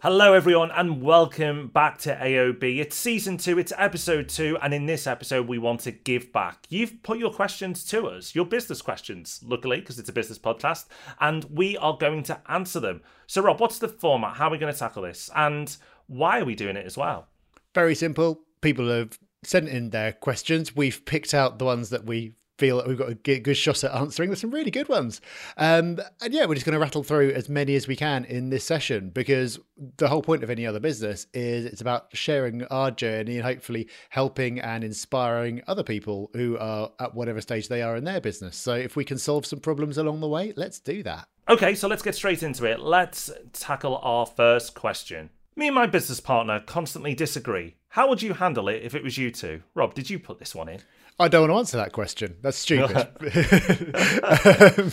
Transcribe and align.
Hello, 0.00 0.32
everyone, 0.32 0.70
and 0.70 1.02
welcome 1.02 1.66
back 1.66 1.98
to 1.98 2.14
AOB. 2.14 2.78
It's 2.78 2.94
season 2.94 3.36
two, 3.36 3.58
it's 3.58 3.72
episode 3.76 4.28
two, 4.28 4.56
and 4.62 4.72
in 4.72 4.86
this 4.86 5.08
episode, 5.08 5.48
we 5.48 5.58
want 5.58 5.80
to 5.80 5.90
give 5.90 6.32
back. 6.32 6.66
You've 6.68 7.02
put 7.02 7.18
your 7.18 7.32
questions 7.32 7.84
to 7.86 8.06
us, 8.06 8.32
your 8.32 8.44
business 8.44 8.80
questions, 8.80 9.40
luckily, 9.44 9.80
because 9.80 9.98
it's 9.98 10.08
a 10.08 10.12
business 10.12 10.38
podcast, 10.38 10.84
and 11.18 11.42
we 11.50 11.76
are 11.78 11.96
going 11.96 12.22
to 12.22 12.40
answer 12.48 12.78
them. 12.78 13.02
So, 13.26 13.42
Rob, 13.42 13.58
what's 13.58 13.80
the 13.80 13.88
format? 13.88 14.36
How 14.36 14.46
are 14.46 14.50
we 14.52 14.58
going 14.58 14.72
to 14.72 14.78
tackle 14.78 15.02
this? 15.02 15.30
And 15.34 15.76
why 16.06 16.38
are 16.38 16.44
we 16.44 16.54
doing 16.54 16.76
it 16.76 16.86
as 16.86 16.96
well? 16.96 17.26
Very 17.74 17.96
simple. 17.96 18.42
People 18.60 18.88
have 18.90 19.18
sent 19.42 19.68
in 19.68 19.90
their 19.90 20.12
questions. 20.12 20.76
We've 20.76 21.04
picked 21.06 21.34
out 21.34 21.58
the 21.58 21.64
ones 21.64 21.90
that 21.90 22.04
we 22.04 22.34
feel 22.58 22.76
that 22.76 22.88
we've 22.88 22.98
got 22.98 23.10
a 23.10 23.14
good 23.14 23.56
shot 23.56 23.84
at 23.84 23.94
answering. 23.94 24.28
There's 24.28 24.40
some 24.40 24.50
really 24.50 24.70
good 24.70 24.88
ones. 24.88 25.20
Um, 25.56 25.98
and 26.20 26.34
yeah, 26.34 26.44
we're 26.44 26.54
just 26.54 26.66
going 26.66 26.74
to 26.74 26.80
rattle 26.80 27.04
through 27.04 27.30
as 27.30 27.48
many 27.48 27.76
as 27.76 27.86
we 27.86 27.96
can 27.96 28.24
in 28.24 28.50
this 28.50 28.64
session 28.64 29.10
because 29.10 29.58
the 29.96 30.08
whole 30.08 30.22
point 30.22 30.42
of 30.42 30.50
any 30.50 30.66
other 30.66 30.80
business 30.80 31.26
is 31.32 31.64
it's 31.64 31.80
about 31.80 32.08
sharing 32.14 32.64
our 32.64 32.90
journey 32.90 33.36
and 33.36 33.44
hopefully 33.44 33.88
helping 34.10 34.58
and 34.60 34.82
inspiring 34.82 35.62
other 35.68 35.84
people 35.84 36.30
who 36.34 36.58
are 36.58 36.90
at 36.98 37.14
whatever 37.14 37.40
stage 37.40 37.68
they 37.68 37.80
are 37.80 37.96
in 37.96 38.04
their 38.04 38.20
business. 38.20 38.56
So 38.56 38.74
if 38.74 38.96
we 38.96 39.04
can 39.04 39.18
solve 39.18 39.46
some 39.46 39.60
problems 39.60 39.96
along 39.96 40.20
the 40.20 40.28
way, 40.28 40.52
let's 40.56 40.80
do 40.80 41.02
that. 41.04 41.28
Okay, 41.48 41.74
so 41.74 41.88
let's 41.88 42.02
get 42.02 42.14
straight 42.14 42.42
into 42.42 42.66
it. 42.66 42.80
Let's 42.80 43.30
tackle 43.52 43.96
our 43.98 44.26
first 44.26 44.74
question. 44.74 45.30
Me 45.56 45.66
and 45.68 45.74
my 45.74 45.86
business 45.86 46.20
partner 46.20 46.60
constantly 46.60 47.14
disagree. 47.14 47.76
How 47.88 48.08
would 48.08 48.20
you 48.22 48.34
handle 48.34 48.68
it 48.68 48.82
if 48.82 48.94
it 48.94 49.02
was 49.02 49.16
you 49.16 49.30
two? 49.30 49.62
Rob, 49.74 49.94
did 49.94 50.10
you 50.10 50.18
put 50.18 50.38
this 50.38 50.54
one 50.54 50.68
in? 50.68 50.80
I 51.20 51.28
don't 51.28 51.48
want 51.48 51.52
to 51.52 51.58
answer 51.58 51.76
that 51.78 51.92
question. 51.92 52.36
That's 52.42 52.56
stupid. 52.56 53.08
um, 54.78 54.92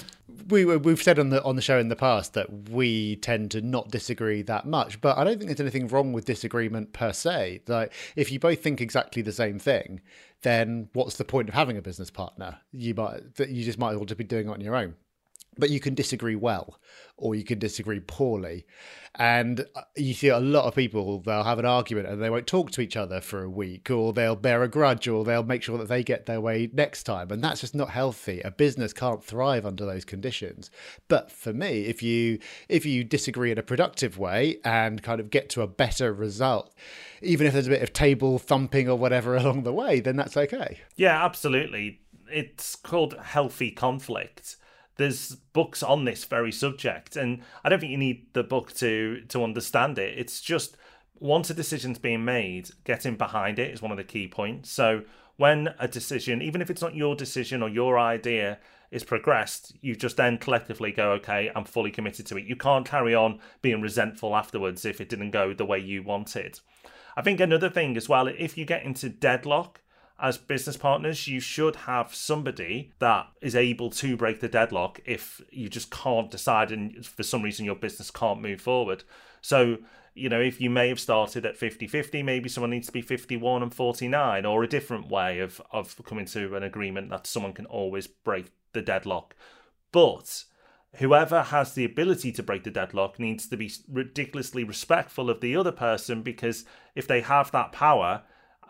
we 0.49 0.65
we've 0.65 1.01
said 1.01 1.19
on 1.19 1.29
the 1.29 1.43
on 1.43 1.55
the 1.55 1.61
show 1.61 1.79
in 1.79 1.89
the 1.89 1.95
past 1.95 2.33
that 2.33 2.69
we 2.69 3.15
tend 3.17 3.51
to 3.51 3.61
not 3.61 3.89
disagree 3.89 4.41
that 4.43 4.65
much, 4.65 5.01
but 5.01 5.17
I 5.17 5.23
don't 5.23 5.37
think 5.37 5.47
there's 5.47 5.59
anything 5.59 5.87
wrong 5.87 6.13
with 6.13 6.25
disagreement 6.25 6.93
per 6.93 7.13
se. 7.13 7.61
Like 7.67 7.93
if 8.15 8.31
you 8.31 8.39
both 8.39 8.61
think 8.61 8.81
exactly 8.81 9.21
the 9.21 9.31
same 9.31 9.59
thing, 9.59 10.01
then 10.41 10.89
what's 10.93 11.17
the 11.17 11.25
point 11.25 11.49
of 11.49 11.55
having 11.55 11.77
a 11.77 11.81
business 11.81 12.11
partner? 12.11 12.57
You 12.71 12.93
might 12.93 13.21
you 13.47 13.63
just 13.63 13.79
might 13.79 13.91
as 13.91 13.97
well 13.97 14.05
just 14.05 14.17
be 14.17 14.23
doing 14.23 14.47
it 14.47 14.51
on 14.51 14.61
your 14.61 14.75
own 14.75 14.95
but 15.57 15.69
you 15.69 15.79
can 15.79 15.93
disagree 15.93 16.35
well 16.35 16.79
or 17.17 17.35
you 17.35 17.43
can 17.43 17.59
disagree 17.59 17.99
poorly. 17.99 18.65
And 19.17 19.65
uh, 19.75 19.83
you 19.95 20.13
see 20.13 20.27
a 20.27 20.39
lot 20.39 20.65
of 20.65 20.75
people 20.75 21.19
they'll 21.19 21.43
have 21.43 21.59
an 21.59 21.65
argument 21.65 22.07
and 22.07 22.21
they 22.21 22.29
won't 22.29 22.47
talk 22.47 22.71
to 22.71 22.81
each 22.81 22.97
other 22.97 23.21
for 23.21 23.43
a 23.43 23.49
week 23.49 23.89
or 23.89 24.11
they'll 24.11 24.35
bear 24.35 24.61
a 24.63 24.67
grudge 24.67 25.07
or 25.07 25.23
they'll 25.23 25.43
make 25.43 25.63
sure 25.63 25.77
that 25.77 25.87
they 25.87 26.03
get 26.03 26.25
their 26.25 26.41
way 26.41 26.69
next 26.73 27.03
time. 27.03 27.31
And 27.31 27.41
that's 27.41 27.61
just 27.61 27.73
not 27.73 27.91
healthy. 27.91 28.41
A 28.41 28.51
business 28.51 28.91
can't 28.91 29.23
thrive 29.23 29.65
under 29.65 29.85
those 29.85 30.03
conditions. 30.03 30.69
But 31.07 31.31
for 31.31 31.53
me 31.53 31.85
if 31.85 32.03
you 32.03 32.39
if 32.67 32.85
you 32.85 33.05
disagree 33.05 33.51
in 33.51 33.57
a 33.57 33.63
productive 33.63 34.17
way 34.17 34.57
and 34.65 35.01
kind 35.01 35.21
of 35.21 35.29
get 35.29 35.49
to 35.51 35.61
a 35.61 35.67
better 35.67 36.13
result 36.13 36.73
even 37.21 37.47
if 37.47 37.53
there's 37.53 37.67
a 37.67 37.71
bit 37.71 37.81
of 37.81 37.93
table 37.93 38.37
thumping 38.37 38.89
or 38.89 38.97
whatever 38.97 39.35
along 39.37 39.63
the 39.63 39.73
way 39.73 40.01
then 40.01 40.17
that's 40.17 40.35
okay. 40.35 40.79
Yeah 40.97 41.23
absolutely. 41.23 42.01
It's 42.29 42.75
called 42.75 43.17
healthy 43.21 43.71
conflict 43.71 44.57
there's 44.97 45.35
books 45.53 45.83
on 45.83 46.05
this 46.05 46.23
very 46.25 46.51
subject, 46.51 47.15
and 47.15 47.41
I 47.63 47.69
don't 47.69 47.79
think 47.79 47.91
you 47.91 47.97
need 47.97 48.27
the 48.33 48.43
book 48.43 48.73
to 48.75 49.21
to 49.29 49.43
understand 49.43 49.97
it. 49.99 50.17
It's 50.17 50.41
just 50.41 50.77
once 51.19 51.49
a 51.49 51.53
decision's 51.53 51.99
being 51.99 52.25
made, 52.25 52.69
getting 52.83 53.15
behind 53.15 53.59
it 53.59 53.73
is 53.73 53.81
one 53.81 53.91
of 53.91 53.97
the 53.97 54.03
key 54.03 54.27
points. 54.27 54.69
So 54.69 55.03
when 55.37 55.73
a 55.79 55.87
decision, 55.87 56.41
even 56.41 56.61
if 56.61 56.69
it's 56.69 56.81
not 56.81 56.95
your 56.95 57.15
decision 57.15 57.61
or 57.61 57.69
your 57.69 57.99
idea, 57.99 58.59
is 58.91 59.03
progressed, 59.03 59.73
you 59.81 59.95
just 59.95 60.17
then 60.17 60.37
collectively 60.37 60.91
go, 60.91 61.11
okay, 61.13 61.51
I'm 61.55 61.65
fully 61.65 61.91
committed 61.91 62.25
to 62.27 62.37
it. 62.37 62.45
You 62.45 62.55
can't 62.55 62.85
carry 62.85 63.13
on 63.15 63.39
being 63.61 63.81
resentful 63.81 64.35
afterwards 64.35 64.85
if 64.85 65.01
it 65.01 65.09
didn't 65.09 65.31
go 65.31 65.53
the 65.53 65.65
way 65.65 65.79
you 65.79 66.03
wanted. 66.03 66.59
I 67.17 67.21
think 67.21 67.39
another 67.39 67.69
thing 67.69 67.97
as 67.97 68.07
well, 68.07 68.27
if 68.27 68.57
you 68.57 68.65
get 68.65 68.83
into 68.83 69.09
deadlock, 69.09 69.81
as 70.19 70.37
business 70.37 70.77
partners, 70.77 71.27
you 71.27 71.39
should 71.39 71.75
have 71.75 72.15
somebody 72.15 72.93
that 72.99 73.27
is 73.41 73.55
able 73.55 73.89
to 73.89 74.15
break 74.15 74.39
the 74.39 74.47
deadlock 74.47 74.99
if 75.05 75.41
you 75.51 75.67
just 75.67 75.91
can't 75.91 76.31
decide 76.31 76.71
and 76.71 77.05
for 77.05 77.23
some 77.23 77.41
reason 77.41 77.65
your 77.65 77.75
business 77.75 78.11
can't 78.11 78.41
move 78.41 78.61
forward. 78.61 79.03
So, 79.41 79.77
you 80.13 80.29
know, 80.29 80.39
if 80.39 80.61
you 80.61 80.69
may 80.69 80.87
have 80.87 80.99
started 80.99 81.45
at 81.45 81.57
50 81.57 81.87
50, 81.87 82.23
maybe 82.23 82.47
someone 82.47 82.69
needs 82.69 82.87
to 82.87 82.93
be 82.93 83.01
51 83.01 83.63
and 83.63 83.73
49, 83.73 84.45
or 84.45 84.63
a 84.63 84.67
different 84.67 85.09
way 85.09 85.39
of, 85.39 85.61
of 85.71 86.01
coming 86.05 86.25
to 86.27 86.55
an 86.55 86.63
agreement 86.63 87.09
that 87.09 87.27
someone 87.27 87.53
can 87.53 87.65
always 87.65 88.07
break 88.07 88.51
the 88.71 88.81
deadlock. 88.81 89.35
But 89.91 90.45
whoever 90.95 91.43
has 91.43 91.73
the 91.73 91.83
ability 91.83 92.31
to 92.31 92.43
break 92.43 92.63
the 92.63 92.71
deadlock 92.71 93.19
needs 93.19 93.47
to 93.49 93.57
be 93.57 93.71
ridiculously 93.91 94.63
respectful 94.63 95.29
of 95.29 95.41
the 95.41 95.57
other 95.57 95.73
person 95.73 96.21
because 96.21 96.63
if 96.95 97.05
they 97.05 97.19
have 97.19 97.51
that 97.51 97.73
power, 97.73 98.23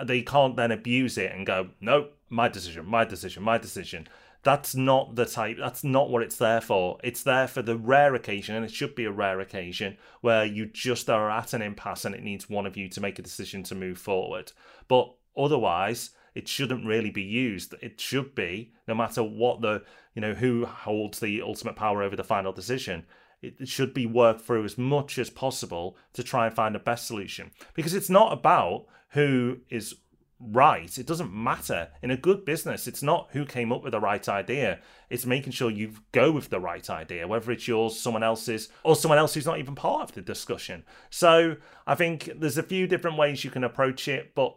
they 0.04 0.22
can't 0.22 0.56
then 0.56 0.72
abuse 0.72 1.18
it 1.18 1.32
and 1.32 1.46
go, 1.46 1.70
no, 1.80 2.10
my 2.30 2.48
decision, 2.48 2.86
my 2.86 3.06
decision, 3.06 3.44
my 3.44 3.58
decision. 3.58 4.08
That's 4.44 4.76
not 4.76 5.16
the 5.16 5.26
type, 5.26 5.58
that's 5.60 5.84
not 5.84 6.10
what 6.10 6.22
it's 6.22 6.38
there 6.38 6.62
for. 6.62 7.00
It's 7.04 7.24
there 7.24 7.48
for 7.48 7.64
the 7.64 7.78
rare 7.78 8.14
occasion, 8.14 8.56
and 8.56 8.64
it 8.64 8.72
should 8.72 8.94
be 8.94 9.06
a 9.06 9.12
rare 9.12 9.40
occasion, 9.40 9.98
where 10.22 10.46
you 10.46 10.68
just 10.68 11.10
are 11.10 11.32
at 11.32 11.54
an 11.54 11.64
impasse 11.64 12.06
and 12.06 12.14
it 12.14 12.24
needs 12.24 12.48
one 12.50 12.68
of 12.68 12.78
you 12.78 12.88
to 12.90 13.02
make 13.02 13.18
a 13.18 13.24
decision 13.24 13.64
to 13.64 13.76
move 13.76 13.98
forward. 13.98 14.52
But 14.88 15.12
otherwise, 15.36 16.12
it 16.36 16.48
shouldn't 16.48 16.86
really 16.86 17.10
be 17.10 17.24
used. 17.24 17.74
It 17.82 18.00
should 18.00 18.36
be, 18.36 18.74
no 18.88 18.94
matter 18.94 19.24
what 19.24 19.62
the, 19.62 19.84
you 20.14 20.22
know, 20.22 20.34
who 20.34 20.66
holds 20.66 21.20
the 21.20 21.42
ultimate 21.42 21.76
power 21.76 22.04
over 22.04 22.16
the 22.16 22.24
final 22.24 22.52
decision, 22.52 23.06
it 23.42 23.68
should 23.68 23.94
be 23.94 24.06
worked 24.06 24.42
through 24.42 24.66
as 24.66 24.78
much 24.78 25.18
as 25.18 25.30
possible 25.30 25.98
to 26.14 26.24
try 26.24 26.46
and 26.46 26.56
find 26.56 26.76
the 26.76 26.80
best 26.80 27.08
solution. 27.08 27.52
Because 27.74 27.94
it's 27.94 28.10
not 28.10 28.34
about 28.34 28.86
who 29.16 29.58
is 29.70 29.96
right. 30.40 30.98
It 30.98 31.08
doesn't 31.08 31.34
matter. 31.34 31.88
In 32.04 32.12
a 32.12 32.18
good 32.18 32.44
business, 32.44 32.86
it's 32.86 33.02
not 33.02 33.30
who 33.32 33.46
came 33.46 33.72
up 33.72 33.82
with 33.82 33.94
the 33.94 34.00
right 34.02 34.28
idea. 34.28 34.80
It's 35.10 35.26
making 35.26 35.54
sure 35.54 35.72
you 35.72 35.94
go 36.12 36.32
with 36.32 36.50
the 36.50 36.60
right 36.60 36.88
idea, 36.90 37.26
whether 37.26 37.52
it's 37.54 37.68
yours, 37.68 37.98
someone 37.98 38.24
else's, 38.24 38.68
or 38.84 38.96
someone 38.96 39.18
else 39.18 39.34
who's 39.34 39.46
not 39.46 39.58
even 39.58 39.74
part 39.74 40.02
of 40.02 40.16
the 40.16 40.22
discussion. 40.22 40.84
So 41.10 41.56
I 41.88 41.96
think 41.96 42.30
there's 42.36 42.58
a 42.58 42.64
few 42.64 42.88
different 42.88 43.18
ways 43.18 43.46
you 43.46 43.50
can 43.50 43.64
approach 43.64 44.10
it, 44.10 44.36
but 44.36 44.56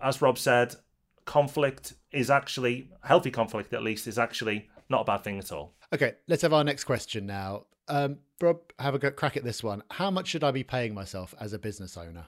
as 0.00 0.22
Rob 0.22 0.38
said, 0.38 0.76
conflict 1.24 1.94
is 2.12 2.30
actually 2.30 2.88
healthy 3.02 3.32
conflict 3.32 3.72
at 3.72 3.82
least 3.82 4.06
is 4.06 4.20
actually 4.20 4.68
not 4.88 5.00
a 5.00 5.04
bad 5.04 5.24
thing 5.24 5.38
at 5.38 5.50
all. 5.50 5.74
Okay, 5.92 6.14
let's 6.28 6.42
have 6.42 6.52
our 6.52 6.62
next 6.62 6.84
question 6.84 7.26
now. 7.26 7.66
Um, 7.88 8.18
Rob, 8.40 8.60
have 8.78 8.94
a 8.94 9.10
crack 9.10 9.36
at 9.36 9.42
this 9.42 9.64
one. 9.64 9.82
How 9.90 10.12
much 10.12 10.28
should 10.28 10.44
I 10.44 10.52
be 10.52 10.62
paying 10.62 10.94
myself 10.94 11.34
as 11.40 11.52
a 11.52 11.58
business 11.58 11.96
owner? 11.96 12.26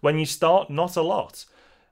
When 0.00 0.18
you 0.18 0.26
start, 0.26 0.70
not 0.70 0.96
a 0.96 1.02
lot. 1.02 1.44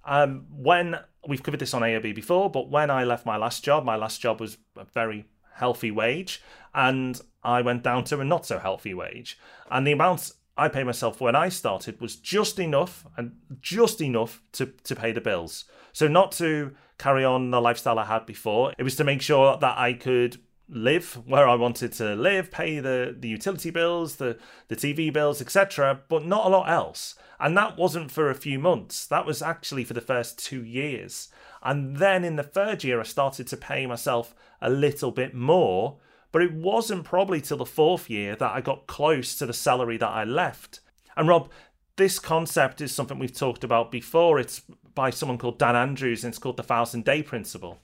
Um, 0.04 0.46
when 0.50 0.98
we've 1.26 1.42
covered 1.42 1.60
this 1.60 1.74
on 1.74 1.82
AOB 1.82 2.14
before, 2.14 2.50
but 2.50 2.70
when 2.70 2.90
I 2.90 3.04
left 3.04 3.26
my 3.26 3.36
last 3.36 3.62
job, 3.62 3.84
my 3.84 3.96
last 3.96 4.20
job 4.20 4.40
was 4.40 4.56
a 4.76 4.84
very 4.84 5.26
healthy 5.54 5.90
wage, 5.90 6.42
and 6.74 7.20
I 7.42 7.62
went 7.62 7.82
down 7.82 8.04
to 8.04 8.20
a 8.20 8.24
not 8.24 8.46
so 8.46 8.58
healthy 8.58 8.94
wage. 8.94 9.38
And 9.70 9.86
the 9.86 9.92
amount 9.92 10.32
I 10.56 10.68
paid 10.68 10.84
myself 10.84 11.20
when 11.20 11.36
I 11.36 11.50
started 11.50 12.00
was 12.00 12.16
just 12.16 12.58
enough 12.58 13.06
and 13.16 13.36
just 13.60 14.00
enough 14.00 14.42
to, 14.52 14.66
to 14.84 14.96
pay 14.96 15.12
the 15.12 15.20
bills. 15.20 15.64
So, 15.92 16.08
not 16.08 16.32
to 16.32 16.74
carry 16.98 17.24
on 17.24 17.50
the 17.50 17.60
lifestyle 17.60 17.98
I 17.98 18.06
had 18.06 18.26
before, 18.26 18.72
it 18.78 18.82
was 18.82 18.96
to 18.96 19.04
make 19.04 19.22
sure 19.22 19.56
that 19.58 19.78
I 19.78 19.92
could 19.92 20.38
live 20.68 21.14
where 21.26 21.48
I 21.48 21.54
wanted 21.54 21.92
to 21.94 22.14
live, 22.14 22.50
pay 22.50 22.80
the, 22.80 23.14
the 23.18 23.28
utility 23.28 23.70
bills, 23.70 24.16
the, 24.16 24.38
the 24.68 24.76
TV 24.76 25.12
bills, 25.12 25.40
etc., 25.40 26.00
but 26.08 26.24
not 26.24 26.46
a 26.46 26.50
lot 26.50 26.68
else. 26.68 27.14
And 27.40 27.56
that 27.56 27.76
wasn't 27.76 28.10
for 28.10 28.30
a 28.30 28.34
few 28.34 28.58
months, 28.58 29.06
that 29.06 29.26
was 29.26 29.42
actually 29.42 29.84
for 29.84 29.94
the 29.94 30.00
first 30.00 30.38
two 30.38 30.64
years. 30.64 31.28
And 31.62 31.96
then 31.96 32.24
in 32.24 32.36
the 32.36 32.42
third 32.42 32.84
year, 32.84 33.00
I 33.00 33.04
started 33.04 33.46
to 33.48 33.56
pay 33.56 33.86
myself 33.86 34.34
a 34.60 34.70
little 34.70 35.10
bit 35.10 35.34
more, 35.34 35.98
but 36.32 36.42
it 36.42 36.52
wasn't 36.52 37.04
probably 37.04 37.40
till 37.40 37.56
the 37.56 37.66
fourth 37.66 38.10
year 38.10 38.36
that 38.36 38.52
I 38.52 38.60
got 38.60 38.86
close 38.86 39.36
to 39.36 39.46
the 39.46 39.52
salary 39.52 39.96
that 39.96 40.08
I 40.08 40.24
left. 40.24 40.80
And 41.16 41.28
Rob, 41.28 41.50
this 41.96 42.18
concept 42.18 42.80
is 42.80 42.94
something 42.94 43.18
we've 43.18 43.32
talked 43.32 43.64
about 43.64 43.90
before. 43.90 44.38
It's 44.38 44.60
by 44.94 45.10
someone 45.10 45.38
called 45.38 45.58
Dan 45.58 45.76
Andrews, 45.76 46.24
and 46.24 46.32
it's 46.32 46.38
called 46.38 46.56
the 46.56 46.62
thousand 46.62 47.04
day 47.04 47.22
principle. 47.22 47.78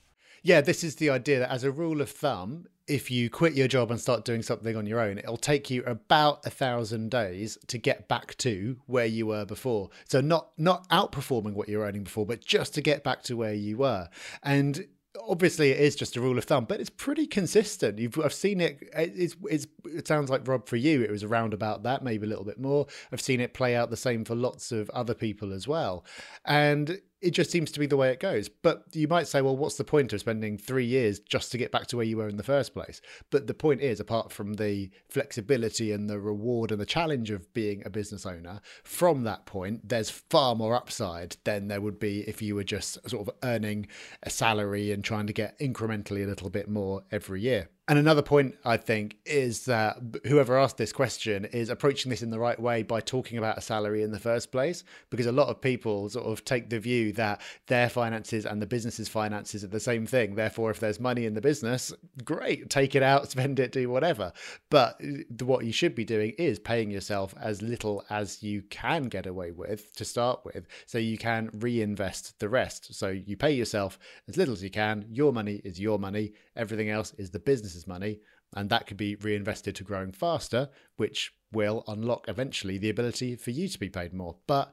Yeah, 0.44 0.60
this 0.60 0.84
is 0.84 0.96
the 0.96 1.08
idea 1.08 1.38
that 1.38 1.50
as 1.50 1.64
a 1.64 1.72
rule 1.72 2.02
of 2.02 2.10
thumb, 2.10 2.66
if 2.86 3.10
you 3.10 3.30
quit 3.30 3.54
your 3.54 3.66
job 3.66 3.90
and 3.90 3.98
start 3.98 4.26
doing 4.26 4.42
something 4.42 4.76
on 4.76 4.84
your 4.84 5.00
own, 5.00 5.16
it'll 5.16 5.38
take 5.38 5.70
you 5.70 5.82
about 5.84 6.44
a 6.44 6.50
thousand 6.50 7.10
days 7.10 7.56
to 7.68 7.78
get 7.78 8.08
back 8.08 8.36
to 8.36 8.76
where 8.84 9.06
you 9.06 9.26
were 9.26 9.46
before. 9.46 9.88
So 10.06 10.20
not 10.20 10.50
not 10.58 10.86
outperforming 10.90 11.54
what 11.54 11.70
you 11.70 11.78
were 11.78 11.86
earning 11.86 12.04
before, 12.04 12.26
but 12.26 12.44
just 12.44 12.74
to 12.74 12.82
get 12.82 13.02
back 13.02 13.22
to 13.22 13.38
where 13.38 13.54
you 13.54 13.78
were. 13.78 14.10
And 14.42 14.86
obviously 15.26 15.70
it 15.70 15.80
is 15.80 15.96
just 15.96 16.16
a 16.16 16.20
rule 16.20 16.36
of 16.36 16.44
thumb, 16.44 16.66
but 16.66 16.78
it's 16.78 16.90
pretty 16.90 17.26
consistent. 17.26 17.98
You've, 17.98 18.18
I've 18.18 18.34
seen 18.34 18.60
it. 18.60 18.86
It's, 18.94 19.36
it's, 19.44 19.66
it 19.84 20.06
sounds 20.06 20.28
like 20.28 20.46
Rob 20.46 20.68
for 20.68 20.76
you, 20.76 21.02
it 21.02 21.10
was 21.10 21.24
around 21.24 21.54
about 21.54 21.84
that, 21.84 22.02
maybe 22.02 22.26
a 22.26 22.28
little 22.28 22.44
bit 22.44 22.60
more. 22.60 22.86
I've 23.12 23.20
seen 23.20 23.40
it 23.40 23.54
play 23.54 23.74
out 23.76 23.88
the 23.88 23.96
same 23.96 24.26
for 24.26 24.34
lots 24.34 24.72
of 24.72 24.90
other 24.90 25.14
people 25.14 25.54
as 25.54 25.66
well. 25.66 26.04
And 26.44 27.00
it 27.24 27.30
just 27.30 27.50
seems 27.50 27.72
to 27.72 27.80
be 27.80 27.86
the 27.86 27.96
way 27.96 28.10
it 28.10 28.20
goes. 28.20 28.48
But 28.48 28.84
you 28.92 29.08
might 29.08 29.26
say, 29.26 29.40
well, 29.40 29.56
what's 29.56 29.76
the 29.76 29.84
point 29.84 30.12
of 30.12 30.20
spending 30.20 30.58
three 30.58 30.84
years 30.84 31.18
just 31.18 31.50
to 31.52 31.58
get 31.58 31.72
back 31.72 31.86
to 31.88 31.96
where 31.96 32.04
you 32.04 32.18
were 32.18 32.28
in 32.28 32.36
the 32.36 32.42
first 32.42 32.74
place? 32.74 33.00
But 33.30 33.46
the 33.46 33.54
point 33.54 33.80
is, 33.80 33.98
apart 33.98 34.30
from 34.30 34.54
the 34.54 34.90
flexibility 35.08 35.90
and 35.92 36.08
the 36.08 36.20
reward 36.20 36.70
and 36.70 36.80
the 36.80 36.86
challenge 36.86 37.30
of 37.30 37.52
being 37.54 37.82
a 37.84 37.90
business 37.90 38.26
owner, 38.26 38.60
from 38.84 39.22
that 39.24 39.46
point, 39.46 39.88
there's 39.88 40.10
far 40.10 40.54
more 40.54 40.74
upside 40.74 41.36
than 41.44 41.68
there 41.68 41.80
would 41.80 41.98
be 41.98 42.20
if 42.28 42.42
you 42.42 42.54
were 42.54 42.64
just 42.64 42.98
sort 43.08 43.26
of 43.26 43.34
earning 43.42 43.86
a 44.22 44.30
salary 44.30 44.92
and 44.92 45.02
trying 45.02 45.26
to 45.26 45.32
get 45.32 45.58
incrementally 45.58 46.24
a 46.24 46.28
little 46.28 46.50
bit 46.50 46.68
more 46.68 47.02
every 47.10 47.40
year. 47.40 47.70
And 47.86 47.98
another 47.98 48.22
point 48.22 48.56
I 48.64 48.78
think 48.78 49.18
is 49.26 49.66
that 49.66 49.98
whoever 50.24 50.58
asked 50.58 50.78
this 50.78 50.92
question 50.92 51.44
is 51.44 51.68
approaching 51.68 52.08
this 52.08 52.22
in 52.22 52.30
the 52.30 52.38
right 52.38 52.58
way 52.58 52.82
by 52.82 53.02
talking 53.02 53.36
about 53.36 53.58
a 53.58 53.60
salary 53.60 54.02
in 54.02 54.10
the 54.10 54.18
first 54.18 54.50
place, 54.50 54.84
because 55.10 55.26
a 55.26 55.32
lot 55.32 55.48
of 55.48 55.60
people 55.60 56.08
sort 56.08 56.24
of 56.24 56.46
take 56.46 56.70
the 56.70 56.80
view 56.80 57.12
that 57.12 57.42
their 57.66 57.90
finances 57.90 58.46
and 58.46 58.62
the 58.62 58.66
business's 58.66 59.08
finances 59.08 59.64
are 59.64 59.68
the 59.68 59.80
same 59.80 60.06
thing. 60.06 60.34
Therefore, 60.34 60.70
if 60.70 60.80
there's 60.80 60.98
money 60.98 61.26
in 61.26 61.34
the 61.34 61.42
business, 61.42 61.92
great, 62.24 62.70
take 62.70 62.94
it 62.94 63.02
out, 63.02 63.30
spend 63.30 63.60
it, 63.60 63.72
do 63.72 63.90
whatever. 63.90 64.32
But 64.70 64.98
what 65.42 65.66
you 65.66 65.72
should 65.72 65.94
be 65.94 66.06
doing 66.06 66.30
is 66.38 66.58
paying 66.58 66.90
yourself 66.90 67.34
as 67.38 67.60
little 67.60 68.02
as 68.08 68.42
you 68.42 68.62
can 68.62 69.04
get 69.04 69.26
away 69.26 69.50
with 69.50 69.94
to 69.96 70.06
start 70.06 70.40
with, 70.46 70.66
so 70.86 70.96
you 70.96 71.18
can 71.18 71.50
reinvest 71.52 72.38
the 72.38 72.48
rest. 72.48 72.94
So 72.94 73.08
you 73.08 73.36
pay 73.36 73.52
yourself 73.52 73.98
as 74.26 74.38
little 74.38 74.54
as 74.54 74.62
you 74.62 74.70
can. 74.70 75.04
Your 75.10 75.34
money 75.34 75.60
is 75.64 75.78
your 75.78 75.98
money. 75.98 76.32
Everything 76.56 76.88
else 76.88 77.12
is 77.18 77.30
the 77.30 77.38
business 77.38 77.73
business's 77.74 77.86
money, 77.88 78.20
and 78.54 78.70
that 78.70 78.86
could 78.86 78.96
be 78.96 79.16
reinvested 79.16 79.74
to 79.76 79.84
growing 79.84 80.12
faster, 80.12 80.68
which 80.96 81.32
will 81.52 81.84
unlock 81.88 82.28
eventually 82.28 82.78
the 82.78 82.90
ability 82.90 83.36
for 83.36 83.50
you 83.50 83.68
to 83.68 83.78
be 83.78 83.88
paid 83.88 84.12
more. 84.12 84.36
But 84.46 84.72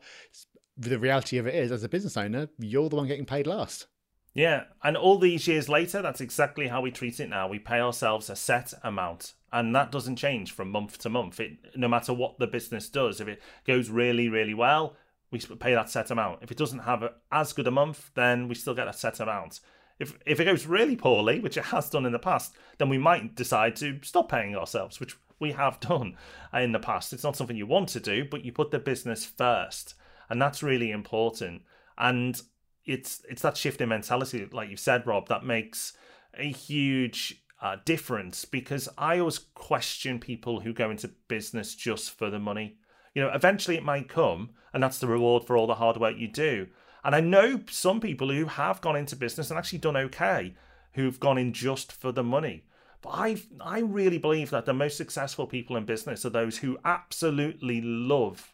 the 0.78 1.00
reality 1.00 1.38
of 1.38 1.48
it 1.48 1.56
is, 1.56 1.72
as 1.72 1.84
a 1.84 1.90
business 1.90 2.18
owner, 2.18 2.50
you're 2.60 2.90
the 2.90 2.96
one 2.96 3.08
getting 3.08 3.26
paid 3.26 3.48
last. 3.48 3.88
Yeah, 4.34 4.64
and 4.84 4.96
all 4.96 5.20
these 5.20 5.48
years 5.48 5.68
later, 5.68 6.02
that's 6.02 6.22
exactly 6.22 6.68
how 6.68 6.82
we 6.82 6.92
treat 6.92 7.20
it 7.20 7.30
now. 7.30 7.50
We 7.50 7.60
pay 7.60 7.80
ourselves 7.80 8.30
a 8.30 8.36
set 8.36 8.74
amount, 8.84 9.34
and 9.52 9.76
that 9.76 9.92
doesn't 9.92 10.16
change 10.16 10.54
from 10.54 10.72
month 10.72 11.00
to 11.00 11.10
month. 11.10 11.40
It, 11.40 11.58
no 11.76 11.88
matter 11.88 12.14
what 12.14 12.40
the 12.40 12.48
business 12.48 12.88
does, 12.88 13.20
if 13.20 13.28
it 13.28 13.42
goes 13.68 13.90
really, 13.90 14.30
really 14.30 14.54
well, 14.54 14.96
we 15.32 15.40
pay 15.40 15.74
that 15.74 15.90
set 15.90 16.12
amount. 16.12 16.44
If 16.44 16.52
it 16.52 16.58
doesn't 16.58 16.80
have 16.80 17.04
a, 17.04 17.12
as 17.32 17.54
good 17.54 17.68
a 17.68 17.72
month, 17.72 18.12
then 18.16 18.48
we 18.48 18.56
still 18.56 18.74
get 18.74 18.88
a 18.88 18.94
set 18.94 19.20
amount. 19.20 19.60
If 20.02 20.18
if 20.26 20.40
it 20.40 20.46
goes 20.46 20.66
really 20.66 20.96
poorly, 20.96 21.40
which 21.40 21.58
it 21.58 21.66
has 21.66 21.90
done 21.90 22.06
in 22.06 22.12
the 22.12 22.20
past, 22.20 22.56
then 22.80 22.90
we 22.90 22.98
might 22.98 23.36
decide 23.36 23.76
to 23.78 24.00
stop 24.02 24.30
paying 24.30 24.56
ourselves, 24.56 25.00
which 25.00 25.16
we 25.40 25.52
have 25.52 25.80
done 25.80 26.18
in 26.54 26.72
the 26.72 26.80
past. 26.80 27.14
It's 27.14 27.24
not 27.24 27.36
something 27.36 27.56
you 27.56 27.68
want 27.68 27.90
to 27.90 28.00
do, 28.00 28.26
but 28.26 28.44
you 28.44 28.52
put 28.52 28.72
the 28.72 28.80
business 28.80 29.26
first, 29.26 29.96
and 30.30 30.42
that's 30.42 30.64
really 30.64 30.92
important. 30.92 31.62
And 31.98 32.42
it's 32.86 33.24
it's 33.30 33.42
that 33.44 33.58
shift 33.58 33.82
in 33.82 33.90
mentality, 33.90 34.48
like 34.52 34.70
you've 34.70 34.80
said, 34.80 35.06
Rob, 35.06 35.28
that 35.28 35.46
makes 35.46 35.94
a 36.34 36.50
huge 36.50 37.44
uh, 37.62 37.78
difference 37.86 38.46
because 38.46 38.90
I 38.98 39.20
always 39.20 39.38
question 39.38 40.20
people 40.20 40.62
who 40.62 40.74
go 40.74 40.90
into 40.90 41.10
business 41.28 41.76
just 41.76 42.18
for 42.18 42.30
the 42.30 42.40
money. 42.40 42.78
You 43.14 43.22
know, 43.22 43.32
eventually 43.34 43.78
it 43.78 43.84
might 43.84 44.10
come, 44.10 44.52
and 44.74 44.82
that's 44.82 45.00
the 45.00 45.08
reward 45.08 45.44
for 45.44 45.58
all 45.58 45.68
the 45.68 45.76
hard 45.76 45.98
work 45.98 46.18
you 46.18 46.28
do. 46.28 46.68
And 47.04 47.16
I 47.16 47.20
know 47.20 47.62
some 47.70 48.00
people 48.00 48.30
who 48.30 48.46
have 48.46 48.82
gone 48.82 48.96
into 48.96 49.16
business 49.16 49.50
and 49.50 49.58
actually 49.58 49.80
done 49.80 49.98
okay, 49.98 50.54
who've 50.94 51.20
gone 51.20 51.38
in 51.38 51.54
just 51.54 51.92
for 51.92 52.12
the 52.12 52.24
money. 52.24 52.66
But 53.02 53.10
I 53.10 53.38
I 53.60 53.80
really 53.80 54.20
believe 54.20 54.52
that 54.52 54.66
the 54.66 54.74
most 54.74 54.98
successful 54.98 55.48
people 55.48 55.76
in 55.76 55.86
business 55.86 56.26
are 56.26 56.30
those 56.30 56.60
who 56.60 56.78
absolutely 56.86 57.82
love 57.82 58.54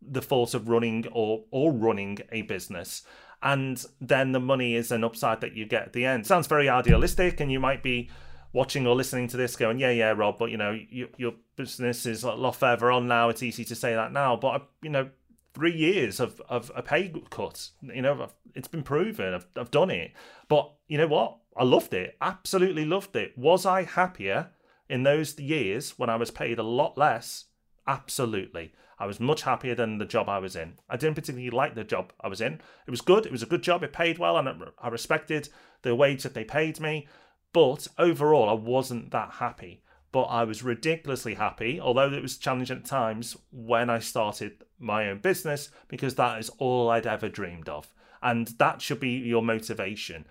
the 0.00 0.22
thought 0.22 0.54
of 0.54 0.68
running 0.68 1.06
or 1.10 1.44
or 1.50 1.72
running 1.72 2.18
a 2.30 2.42
business. 2.42 3.02
And 3.42 3.84
then 4.00 4.32
the 4.32 4.40
money 4.40 4.74
is 4.74 4.90
an 4.90 5.04
upside 5.04 5.40
that 5.40 5.54
you 5.54 5.64
get 5.64 5.84
at 5.84 5.92
the 5.92 6.04
end. 6.04 6.26
Sounds 6.26 6.46
very 6.46 6.68
idealistic, 6.68 7.40
and 7.40 7.50
you 7.50 7.60
might 7.60 7.82
be 7.82 8.10
watching 8.52 8.86
or 8.86 8.94
listening 8.94 9.28
to 9.28 9.36
this 9.36 9.56
going, 9.56 9.78
yeah, 9.78 9.90
yeah, 9.90 10.10
Rob, 10.10 10.38
but 10.38 10.50
you 10.50 10.56
know, 10.56 10.78
you, 10.90 11.08
your 11.16 11.34
business 11.56 12.06
is 12.06 12.22
a 12.22 12.32
lot 12.32 12.56
further 12.56 12.90
on 12.90 13.06
now. 13.06 13.28
It's 13.28 13.42
easy 13.42 13.64
to 13.66 13.74
say 13.74 13.94
that 13.94 14.12
now, 14.12 14.36
but 14.36 14.48
uh, 14.48 14.58
you 14.82 14.90
know, 14.90 15.08
three 15.58 15.76
years 15.76 16.20
of, 16.20 16.40
of 16.48 16.70
a 16.76 16.82
pay 16.82 17.12
cut. 17.30 17.70
You 17.82 18.02
know, 18.02 18.28
it's 18.54 18.68
been 18.68 18.84
proven. 18.84 19.34
I've, 19.34 19.46
I've 19.56 19.72
done 19.72 19.90
it. 19.90 20.12
But 20.46 20.72
you 20.86 20.98
know 20.98 21.08
what? 21.08 21.38
I 21.56 21.64
loved 21.64 21.92
it. 21.94 22.16
Absolutely 22.20 22.84
loved 22.84 23.16
it. 23.16 23.36
Was 23.36 23.66
I 23.66 23.82
happier 23.82 24.50
in 24.88 25.02
those 25.02 25.36
years 25.40 25.98
when 25.98 26.08
I 26.08 26.14
was 26.16 26.30
paid 26.30 26.60
a 26.60 26.62
lot 26.62 26.96
less? 26.96 27.46
Absolutely. 27.88 28.72
I 29.00 29.06
was 29.06 29.18
much 29.18 29.42
happier 29.42 29.74
than 29.74 29.98
the 29.98 30.04
job 30.04 30.28
I 30.28 30.38
was 30.38 30.54
in. 30.54 30.74
I 30.88 30.96
didn't 30.96 31.16
particularly 31.16 31.50
like 31.50 31.74
the 31.74 31.82
job 31.82 32.12
I 32.20 32.28
was 32.28 32.40
in. 32.40 32.60
It 32.86 32.90
was 32.90 33.00
good. 33.00 33.26
It 33.26 33.32
was 33.32 33.42
a 33.42 33.46
good 33.46 33.62
job. 33.62 33.82
It 33.82 33.92
paid 33.92 34.18
well, 34.18 34.36
and 34.36 34.48
I 34.80 34.88
respected 34.88 35.48
the 35.82 35.94
wage 35.94 36.22
that 36.22 36.34
they 36.34 36.44
paid 36.44 36.78
me. 36.78 37.08
But 37.52 37.88
overall, 37.98 38.48
I 38.48 38.52
wasn't 38.52 39.10
that 39.10 39.32
happy 39.34 39.82
but 40.12 40.22
I 40.22 40.44
was 40.44 40.62
ridiculously 40.62 41.34
happy, 41.34 41.80
although 41.80 42.12
it 42.12 42.22
was 42.22 42.38
challenging 42.38 42.78
at 42.78 42.84
times 42.84 43.36
when 43.50 43.90
I 43.90 43.98
started 43.98 44.64
my 44.78 45.08
own 45.08 45.18
business 45.18 45.70
because 45.88 46.14
that 46.14 46.38
is 46.38 46.50
all 46.58 46.88
I'd 46.88 47.06
ever 47.06 47.28
dreamed 47.28 47.68
of. 47.68 47.92
And 48.22 48.48
that 48.58 48.80
should 48.82 49.00
be 49.00 49.10
your 49.10 49.42
motivation. 49.42 50.26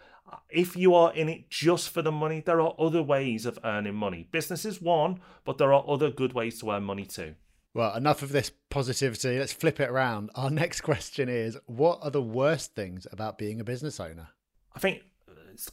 If 0.49 0.75
you 0.75 0.93
are 0.93 1.13
in 1.13 1.29
it 1.29 1.49
just 1.49 1.89
for 1.89 2.01
the 2.01 2.11
money, 2.11 2.41
there 2.41 2.59
are 2.59 2.75
other 2.77 3.01
ways 3.01 3.45
of 3.45 3.59
earning 3.63 3.95
money. 3.95 4.27
Business 4.31 4.65
is 4.65 4.81
one, 4.81 5.21
but 5.45 5.57
there 5.57 5.71
are 5.71 5.85
other 5.87 6.09
good 6.09 6.33
ways 6.33 6.59
to 6.59 6.71
earn 6.71 6.83
money 6.83 7.05
too. 7.05 7.35
Well, 7.73 7.95
enough 7.95 8.23
of 8.23 8.31
this 8.31 8.51
positivity. 8.69 9.37
Let's 9.37 9.53
flip 9.53 9.79
it 9.79 9.89
around. 9.89 10.31
Our 10.35 10.49
next 10.49 10.81
question 10.81 11.29
is 11.29 11.57
What 11.67 11.99
are 12.01 12.11
the 12.11 12.21
worst 12.21 12.75
things 12.75 13.07
about 13.11 13.37
being 13.37 13.61
a 13.61 13.63
business 13.63 13.99
owner? 13.99 14.29
I 14.75 14.79
think 14.79 15.03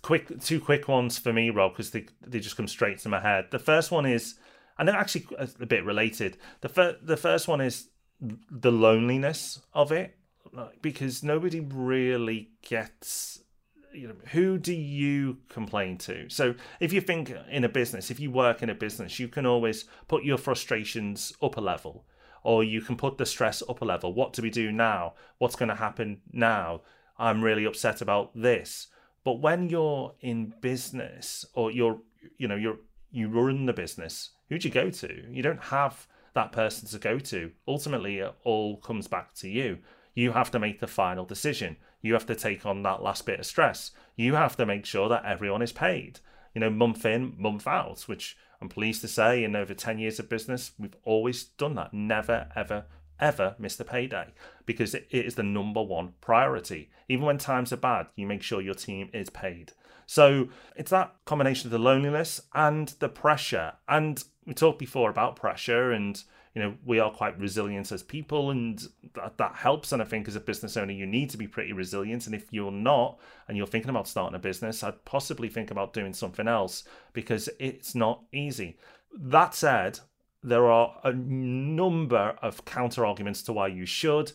quick 0.03 0.41
two 0.41 0.61
quick 0.61 0.89
ones 0.89 1.19
for 1.19 1.33
me, 1.33 1.51
Rob, 1.51 1.73
because 1.73 1.91
they 1.91 2.07
they 2.27 2.41
just 2.41 2.57
come 2.57 2.69
straight 2.69 2.99
to 3.01 3.09
my 3.09 3.21
head. 3.21 3.47
The 3.51 3.59
first 3.59 3.91
one 3.91 4.07
is, 4.07 4.37
and 4.79 4.89
they're 4.89 4.97
actually 4.97 5.27
a 5.39 5.67
bit 5.67 5.85
related. 5.85 6.39
The 6.61 6.69
fir- 6.69 6.99
the 7.03 7.17
first 7.17 7.49
one 7.49 7.61
is 7.61 7.89
the 8.21 8.73
loneliness 8.73 9.61
of 9.73 9.93
it, 9.93 10.17
because 10.83 11.23
nobody 11.23 11.61
really 11.61 12.51
gets. 12.63 13.41
You 13.93 14.09
know, 14.09 14.17
who 14.33 14.59
do 14.59 14.75
you 14.75 15.39
complain 15.49 15.99
to? 15.99 16.29
So, 16.29 16.57
if 16.81 16.93
you 16.93 17.01
think 17.01 17.33
in 17.49 17.63
a 17.63 17.69
business, 17.69 18.11
if 18.11 18.19
you 18.19 18.29
work 18.29 18.61
in 18.61 18.69
a 18.69 18.75
business, 18.75 19.21
you 19.21 19.29
can 19.29 19.47
always 19.47 19.85
put 20.09 20.25
your 20.25 20.37
frustrations 20.37 21.33
up 21.41 21.57
a 21.57 21.61
level, 21.61 22.05
or 22.43 22.65
you 22.65 22.81
can 22.81 22.97
put 22.97 23.19
the 23.19 23.27
stress 23.27 23.63
up 23.69 23.83
a 23.83 23.85
level. 23.85 24.13
What 24.13 24.33
do 24.33 24.43
we 24.43 24.51
do 24.51 24.73
now? 24.73 25.15
What's 25.39 25.55
going 25.55 25.69
to 25.69 25.77
happen 25.77 26.23
now? 26.33 26.81
I'm 27.17 27.41
really 27.41 27.65
upset 27.65 28.01
about 28.01 28.33
this 28.35 28.89
but 29.25 29.41
when 29.41 29.69
you're 29.69 30.15
in 30.21 30.53
business 30.61 31.45
or 31.55 31.71
you're, 31.71 31.99
you 32.37 32.47
know, 32.47 32.57
you're 32.57 32.79
you 33.11 33.29
run 33.29 33.67
the 33.67 33.73
business, 33.73 34.31
who 34.49 34.59
do 34.59 34.69
you 34.69 34.75
go 34.75 34.91
to? 34.91 35.25
You 35.31 35.43
don't 35.43 35.63
have 35.65 36.07
that 36.35 36.53
person 36.53 36.89
to 36.89 36.99
go 36.99 37.19
to. 37.21 37.53
Ultimately, 37.67 38.19
it 38.19 38.35
all 38.43 38.77
comes 38.79 39.07
back 39.07 39.35
to 39.35 39.49
you. 39.49 39.79
You 40.15 40.33
have 40.33 40.51
to 40.51 40.59
make 40.59 40.81
the 40.81 40.89
final 40.89 41.25
decision. 41.25 41.77
You 42.03 42.13
have 42.15 42.27
to 42.27 42.35
take 42.35 42.67
on 42.67 42.83
that 42.83 43.03
last 43.03 43.25
bit 43.25 43.39
of 43.39 43.47
stress. 43.47 43.93
You 44.17 44.35
have 44.35 44.57
to 44.57 44.67
make 44.67 44.85
sure 44.85 45.09
that 45.09 45.25
everyone 45.25 45.63
is 45.63 45.73
paid. 45.73 46.21
You 46.55 46.61
know, 46.61 46.71
month 46.71 47.07
in, 47.07 47.35
month 47.39 47.67
out, 47.67 48.03
which 48.03 48.37
I'm 48.61 48.69
pleased 48.69 49.01
to 49.03 49.09
say 49.09 49.45
in 49.45 49.57
over 49.57 49.75
10 49.75 49.99
years 49.99 50.19
of 50.19 50.29
business, 50.29 50.73
we've 50.79 50.97
always 51.05 51.45
done 51.45 51.77
that. 51.77 51.95
Never, 51.95 52.49
ever 52.55 52.85
ever 53.21 53.55
miss 53.59 53.77
the 53.77 53.85
payday 53.85 54.33
because 54.67 54.95
it 54.95 55.07
is 55.11 55.35
the 55.35 55.43
number 55.43 55.83
one 55.83 56.15
priority. 56.21 56.91
Even 57.09 57.27
when 57.27 57.39
times 57.39 57.73
are 57.73 57.79
bad, 57.79 58.07
you 58.17 58.27
make 58.27 58.43
sure 58.43 58.61
your 58.61 58.75
team 58.75 59.11
is 59.13 59.31
paid. 59.31 59.73
So 60.07 60.49
it's 60.77 60.91
that 60.91 61.15
combination 61.25 61.69
of 61.69 61.73
the 61.73 61.79
loneliness 61.79 62.43
and 62.55 62.89
the 62.99 63.09
pressure. 63.09 63.73
And 63.89 64.23
we 64.47 64.55
talked 64.55 64.79
before 64.79 65.11
about 65.11 65.37
pressure 65.37 65.93
and 65.93 66.23
you 66.55 66.63
know 66.63 66.75
we 66.85 66.99
are 66.99 67.11
quite 67.11 67.39
resilient 67.39 67.91
as 67.91 68.03
people 68.03 68.51
and 68.51 68.87
that, 69.15 69.37
that 69.39 69.57
helps 69.57 69.93
and 69.93 70.01
i 70.01 70.05
think 70.05 70.29
as 70.29 70.37
a 70.37 70.41
business 70.41 70.77
owner 70.77 70.93
you 70.93 71.07
need 71.07 71.29
to 71.31 71.37
be 71.37 71.49
pretty 71.49 71.73
resilient 71.73 72.27
and 72.27 72.35
if 72.35 72.47
you're 72.53 72.71
not 72.71 73.19
and 73.49 73.57
you're 73.57 73.67
thinking 73.67 73.91
about 73.91 74.07
starting 74.07 74.37
a 74.37 74.39
business 74.39 74.83
i'd 74.83 75.05
possibly 75.05 75.49
think 75.49 75.71
about 75.71 75.93
doing 75.93 76.13
something 76.13 76.47
else 76.47 76.85
because 77.13 77.49
it's 77.59 77.95
not 77.95 78.23
easy 78.33 78.79
that 79.19 79.55
said 79.55 79.99
there 80.45 80.71
are 80.71 81.01
a 81.03 81.13
number 81.13 82.37
of 82.43 82.65
counter 82.67 83.05
arguments 83.07 83.43
to 83.45 83.53
why 83.53 83.69
you 83.69 83.87
should. 83.87 84.33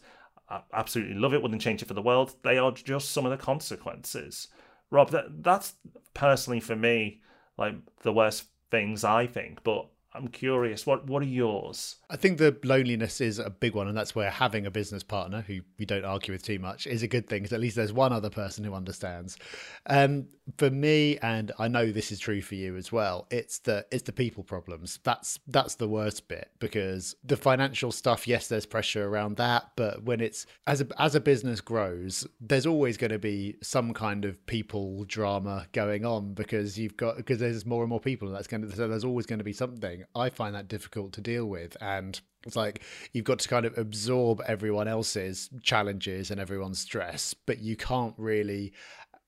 I 0.50 0.62
absolutely 0.74 1.14
love 1.14 1.34
it, 1.34 1.42
wouldn't 1.42 1.62
change 1.62 1.84
it 1.84 1.88
for 1.88 1.94
the 1.94 2.02
world. 2.02 2.34
They 2.44 2.58
are 2.58 2.72
just 2.72 3.12
some 3.12 3.26
of 3.26 3.32
the 3.32 3.38
consequences. 3.38 4.48
Rob, 4.90 5.12
that, 5.12 5.44
that's 5.44 5.74
personally 6.16 6.60
for 6.60 6.76
me 6.76 7.22
like 7.58 7.76
the 8.02 8.12
worst 8.12 8.46
things 8.72 9.04
I 9.04 9.28
think, 9.28 9.64
but 9.64 9.88
I'm 10.20 10.28
curious. 10.28 10.86
What 10.86 11.08
what 11.08 11.24
are 11.24 11.28
yours? 11.28 11.96
I 12.10 12.18
think 12.18 12.40
the 12.40 12.58
loneliness 12.64 13.22
is 13.22 13.40
a 13.40 13.50
big 13.50 13.74
one, 13.74 13.88
and 13.88 13.96
that's 13.96 14.14
where 14.14 14.30
having 14.30 14.66
a 14.66 14.72
business 14.72 15.02
partner 15.02 15.42
who 15.42 15.62
you 15.78 15.86
don't 15.86 16.04
argue 16.04 16.34
with 16.34 16.44
too 16.44 16.60
much 16.60 16.88
is 16.88 17.04
a 17.04 17.08
good 17.08 17.28
thing. 17.28 17.44
Because 17.44 17.54
at 17.54 17.62
least 17.62 17.78
there's 17.78 17.94
one 17.94 18.12
other 18.12 18.30
person 18.30 18.66
who 18.66 18.74
understands. 18.74 19.38
Um, 19.86 20.28
for 20.58 20.70
me, 20.70 21.18
and 21.20 21.52
I 21.58 21.68
know 21.70 21.92
this 21.92 22.12
is 22.12 22.20
true 22.20 22.42
for 22.42 22.56
you 22.56 22.76
as 22.76 22.92
well. 22.92 23.28
It's 23.32 23.60
the 23.60 23.86
it's 23.92 24.04
the 24.04 24.12
people 24.12 24.44
problems. 24.44 25.00
That's 25.04 25.40
that's 25.48 25.76
the 25.76 25.88
worst 25.88 26.28
bit 26.28 26.52
because 26.60 27.16
the 27.24 27.38
financial 27.38 27.92
stuff. 27.92 28.28
Yes, 28.28 28.48
there's 28.48 28.66
pressure 28.66 29.08
around 29.08 29.38
that, 29.38 29.72
but 29.78 30.04
when 30.04 30.20
it's 30.20 30.46
as 30.68 30.82
a 30.82 30.88
as 31.02 31.16
a 31.16 31.22
business 31.22 31.62
grows, 31.62 32.28
there's 32.42 32.66
always 32.66 32.98
going 32.98 33.12
to 33.12 33.20
be 33.20 33.56
some 33.62 33.94
kind 33.94 34.26
of 34.26 34.46
people 34.48 35.06
drama 35.06 35.68
going 35.72 36.06
on 36.06 36.34
because 36.34 36.78
you've 36.78 36.98
got 36.98 37.16
because 37.16 37.40
there's 37.40 37.66
more 37.66 37.84
and 37.84 37.90
more 37.90 38.02
people, 38.02 38.28
and 38.28 38.36
that's 38.36 38.48
going 38.48 38.68
to 38.68 38.76
so 38.76 38.88
there's 38.90 39.06
always 39.06 39.26
going 39.26 39.40
to 39.40 39.46
be 39.46 39.54
something. 39.54 40.04
I 40.16 40.30
find 40.30 40.56
that 40.56 40.68
difficult 40.68 41.14
to 41.14 41.22
deal 41.22 41.46
with, 41.46 41.78
and 41.82 42.20
it's 42.46 42.56
like 42.56 42.82
you've 43.12 43.26
got 43.26 43.40
to 43.40 43.50
kind 43.50 43.66
of 43.66 43.78
absorb 43.78 44.42
everyone 44.48 44.88
else's 44.88 45.50
challenges 45.62 46.32
and 46.32 46.40
everyone's 46.40 46.80
stress, 46.80 47.34
but 47.34 47.60
you 47.60 47.76
can't 47.76 48.14
really 48.18 48.74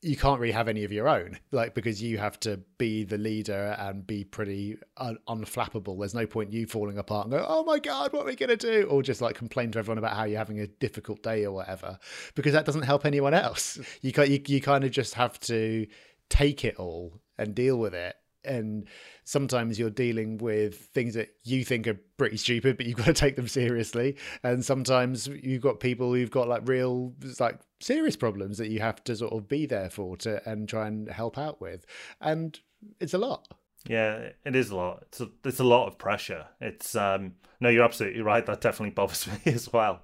you 0.03 0.17
can't 0.17 0.39
really 0.39 0.53
have 0.53 0.67
any 0.67 0.83
of 0.83 0.91
your 0.91 1.07
own 1.07 1.37
like 1.51 1.75
because 1.75 2.01
you 2.01 2.17
have 2.17 2.39
to 2.39 2.59
be 2.79 3.03
the 3.03 3.19
leader 3.19 3.75
and 3.77 4.07
be 4.07 4.23
pretty 4.23 4.75
un- 4.97 5.19
unflappable. 5.27 5.99
There's 5.99 6.15
no 6.15 6.25
point 6.25 6.51
you 6.51 6.65
falling 6.65 6.97
apart 6.97 7.27
and 7.27 7.33
go 7.33 7.45
oh 7.47 7.63
my 7.63 7.77
god 7.77 8.11
what 8.11 8.23
are 8.23 8.25
we 8.25 8.35
going 8.35 8.49
to 8.49 8.57
do? 8.57 8.87
or 8.87 9.03
just 9.03 9.21
like 9.21 9.35
complain 9.35 9.71
to 9.71 9.79
everyone 9.79 9.99
about 9.99 10.15
how 10.15 10.23
you're 10.23 10.39
having 10.39 10.59
a 10.59 10.67
difficult 10.67 11.21
day 11.21 11.45
or 11.45 11.51
whatever 11.51 11.99
because 12.33 12.53
that 12.53 12.65
doesn't 12.65 12.81
help 12.81 13.05
anyone 13.05 13.33
else. 13.33 13.77
You, 14.01 14.11
you, 14.23 14.41
you 14.47 14.61
kind 14.61 14.83
of 14.83 14.91
just 14.91 15.13
have 15.13 15.39
to 15.41 15.85
take 16.29 16.65
it 16.65 16.77
all 16.77 17.21
and 17.37 17.53
deal 17.53 17.77
with 17.77 17.93
it 17.93 18.15
and 18.43 18.87
sometimes 19.23 19.77
you're 19.77 19.89
dealing 19.89 20.37
with 20.37 20.75
things 20.75 21.13
that 21.13 21.29
you 21.43 21.63
think 21.63 21.87
are 21.87 21.99
pretty 22.17 22.37
stupid 22.37 22.77
but 22.77 22.85
you've 22.85 22.97
got 22.97 23.05
to 23.05 23.13
take 23.13 23.35
them 23.35 23.47
seriously. 23.47 24.17
And 24.43 24.63
sometimes 24.63 25.27
you've 25.27 25.61
got 25.61 25.79
people 25.79 26.13
who've 26.13 26.31
got 26.31 26.47
like 26.47 26.67
real 26.67 27.13
like 27.39 27.59
serious 27.79 28.15
problems 28.15 28.57
that 28.57 28.69
you 28.69 28.79
have 28.79 29.03
to 29.05 29.15
sort 29.15 29.33
of 29.33 29.47
be 29.47 29.65
there 29.65 29.89
for 29.89 30.17
to 30.17 30.47
and 30.49 30.67
try 30.67 30.87
and 30.87 31.09
help 31.09 31.37
out 31.37 31.61
with. 31.61 31.85
And 32.19 32.59
it's 32.99 33.13
a 33.13 33.17
lot. 33.17 33.47
Yeah 33.87 34.29
it 34.45 34.55
is 34.55 34.69
a 34.69 34.75
lot. 34.75 35.03
It's 35.07 35.21
a, 35.21 35.29
it's 35.45 35.59
a 35.59 35.65
lot 35.65 35.87
of 35.87 35.97
pressure. 35.97 36.47
It's 36.59 36.95
um 36.95 37.33
no 37.59 37.69
you're 37.69 37.83
absolutely 37.83 38.21
right. 38.21 38.45
That 38.45 38.61
definitely 38.61 38.91
bothers 38.91 39.27
me 39.45 39.53
as 39.53 39.71
well. 39.71 40.03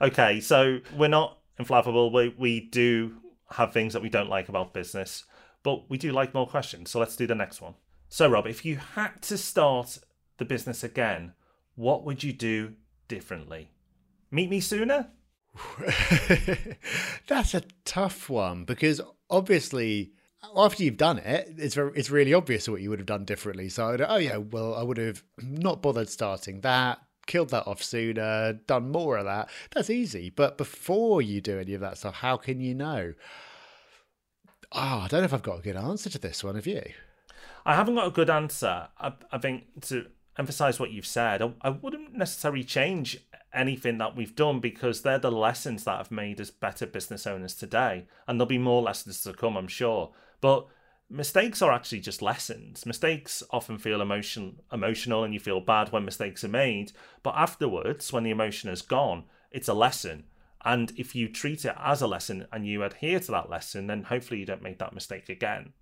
Okay 0.00 0.40
so 0.40 0.78
we're 0.96 1.08
not 1.08 1.38
inflammable. 1.58 2.12
We 2.12 2.34
we 2.36 2.60
do 2.60 3.16
have 3.50 3.72
things 3.72 3.92
that 3.92 4.02
we 4.02 4.08
don't 4.08 4.30
like 4.30 4.48
about 4.48 4.72
business 4.72 5.24
but 5.62 5.88
we 5.90 5.98
do 5.98 6.12
like 6.12 6.34
more 6.34 6.46
questions. 6.46 6.90
So 6.90 6.98
let's 6.98 7.16
do 7.16 7.26
the 7.26 7.34
next 7.34 7.60
one. 7.60 7.74
So, 8.08 8.28
Rob, 8.28 8.46
if 8.46 8.64
you 8.64 8.76
had 8.76 9.22
to 9.22 9.38
start 9.38 9.98
the 10.38 10.44
business 10.44 10.84
again, 10.84 11.32
what 11.76 12.04
would 12.04 12.22
you 12.22 12.32
do 12.32 12.74
differently? 13.08 13.70
Meet 14.30 14.50
me 14.50 14.60
sooner? 14.60 15.08
That's 17.26 17.54
a 17.54 17.62
tough 17.84 18.28
one 18.28 18.64
because 18.64 19.00
obviously 19.30 20.12
after 20.56 20.82
you've 20.82 20.96
done 20.96 21.18
it, 21.18 21.54
it's 21.56 21.74
very, 21.74 21.92
it's 21.94 22.10
really 22.10 22.34
obvious 22.34 22.68
what 22.68 22.80
you 22.80 22.90
would 22.90 22.98
have 22.98 23.06
done 23.06 23.24
differently. 23.24 23.68
So, 23.68 23.88
I'd, 23.88 24.00
oh 24.02 24.16
yeah, 24.16 24.38
well, 24.38 24.74
I 24.74 24.82
would 24.82 24.98
have 24.98 25.22
not 25.38 25.80
bothered 25.82 26.08
starting 26.08 26.60
that, 26.62 26.98
killed 27.26 27.50
that 27.50 27.66
off 27.66 27.82
sooner, 27.82 28.54
done 28.66 28.90
more 28.90 29.16
of 29.16 29.24
that. 29.26 29.48
That's 29.74 29.90
easy. 29.90 30.30
But 30.30 30.58
before 30.58 31.22
you 31.22 31.40
do 31.40 31.58
any 31.58 31.74
of 31.74 31.80
that 31.80 31.98
stuff, 31.98 32.16
how 32.16 32.36
can 32.36 32.60
you 32.60 32.74
know? 32.74 33.14
Oh, 34.74 35.02
I 35.04 35.08
don't 35.08 35.20
know 35.20 35.26
if 35.26 35.34
I've 35.34 35.42
got 35.42 35.58
a 35.58 35.62
good 35.62 35.76
answer 35.76 36.08
to 36.10 36.18
this 36.18 36.42
one. 36.42 36.54
Have 36.54 36.66
you? 36.66 36.82
I 37.64 37.74
haven't 37.74 37.94
got 37.94 38.06
a 38.06 38.10
good 38.10 38.30
answer. 38.30 38.88
I, 38.98 39.12
I 39.30 39.38
think 39.38 39.64
to 39.88 40.06
emphasize 40.38 40.80
what 40.80 40.90
you've 40.90 41.06
said, 41.06 41.42
I, 41.42 41.52
I 41.60 41.70
wouldn't 41.70 42.14
necessarily 42.14 42.64
change 42.64 43.18
anything 43.52 43.98
that 43.98 44.16
we've 44.16 44.34
done 44.34 44.60
because 44.60 45.02
they're 45.02 45.18
the 45.18 45.30
lessons 45.30 45.84
that 45.84 45.98
have 45.98 46.10
made 46.10 46.40
us 46.40 46.50
better 46.50 46.86
business 46.86 47.26
owners 47.26 47.54
today. 47.54 48.06
And 48.26 48.40
there'll 48.40 48.46
be 48.48 48.58
more 48.58 48.82
lessons 48.82 49.22
to 49.22 49.34
come, 49.34 49.56
I'm 49.56 49.68
sure. 49.68 50.12
But 50.40 50.66
mistakes 51.10 51.60
are 51.60 51.70
actually 51.70 52.00
just 52.00 52.22
lessons. 52.22 52.86
Mistakes 52.86 53.42
often 53.50 53.76
feel 53.78 54.00
emotion, 54.00 54.60
emotional 54.72 55.22
and 55.22 55.34
you 55.34 55.40
feel 55.40 55.60
bad 55.60 55.92
when 55.92 56.06
mistakes 56.06 56.44
are 56.44 56.48
made. 56.48 56.92
But 57.22 57.34
afterwards, 57.36 58.12
when 58.12 58.24
the 58.24 58.30
emotion 58.30 58.70
is 58.70 58.80
gone, 58.80 59.24
it's 59.50 59.68
a 59.68 59.74
lesson. 59.74 60.24
And 60.64 60.92
if 60.96 61.14
you 61.14 61.28
treat 61.28 61.64
it 61.64 61.74
as 61.78 62.02
a 62.02 62.06
lesson 62.06 62.46
and 62.52 62.66
you 62.66 62.82
adhere 62.84 63.20
to 63.20 63.32
that 63.32 63.50
lesson, 63.50 63.86
then 63.86 64.04
hopefully 64.04 64.40
you 64.40 64.46
don't 64.46 64.62
make 64.62 64.78
that 64.78 64.94
mistake 64.94 65.28
again. 65.28 65.72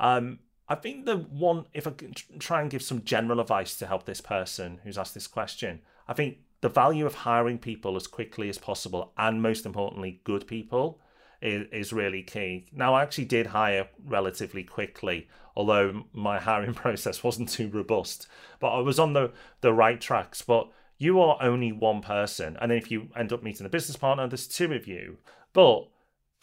Um, 0.00 0.40
I 0.68 0.74
think 0.74 1.06
the 1.06 1.16
one, 1.16 1.66
if 1.72 1.86
I 1.86 1.92
can 1.92 2.14
try 2.38 2.60
and 2.60 2.70
give 2.70 2.82
some 2.82 3.04
general 3.04 3.40
advice 3.40 3.76
to 3.78 3.86
help 3.86 4.04
this 4.04 4.20
person 4.20 4.80
who's 4.84 4.98
asked 4.98 5.14
this 5.14 5.26
question, 5.26 5.80
I 6.06 6.12
think 6.12 6.38
the 6.60 6.68
value 6.68 7.06
of 7.06 7.14
hiring 7.14 7.58
people 7.58 7.96
as 7.96 8.06
quickly 8.06 8.48
as 8.48 8.58
possible 8.58 9.12
and 9.16 9.40
most 9.40 9.64
importantly, 9.64 10.20
good 10.24 10.46
people 10.46 11.00
is, 11.40 11.66
is 11.72 11.92
really 11.92 12.22
key. 12.22 12.66
Now, 12.72 12.94
I 12.94 13.02
actually 13.02 13.26
did 13.26 13.46
hire 13.46 13.88
relatively 14.04 14.64
quickly, 14.64 15.28
although 15.56 16.04
my 16.12 16.38
hiring 16.38 16.74
process 16.84 17.22
wasn't 17.22 17.48
too 17.48 17.68
robust, 17.68 18.26
but 18.60 18.70
I 18.70 18.80
was 18.80 18.98
on 18.98 19.12
the, 19.12 19.32
the 19.60 19.72
right 19.72 20.00
tracks. 20.00 20.42
But 20.42 20.68
you 20.98 21.20
are 21.20 21.38
only 21.40 21.72
one 21.72 22.02
person. 22.02 22.56
And 22.60 22.70
then 22.70 22.78
if 22.78 22.90
you 22.90 23.08
end 23.16 23.32
up 23.32 23.42
meeting 23.42 23.66
a 23.66 23.70
business 23.70 23.96
partner, 23.96 24.26
there's 24.26 24.48
two 24.48 24.72
of 24.72 24.86
you. 24.86 25.18
But 25.52 25.88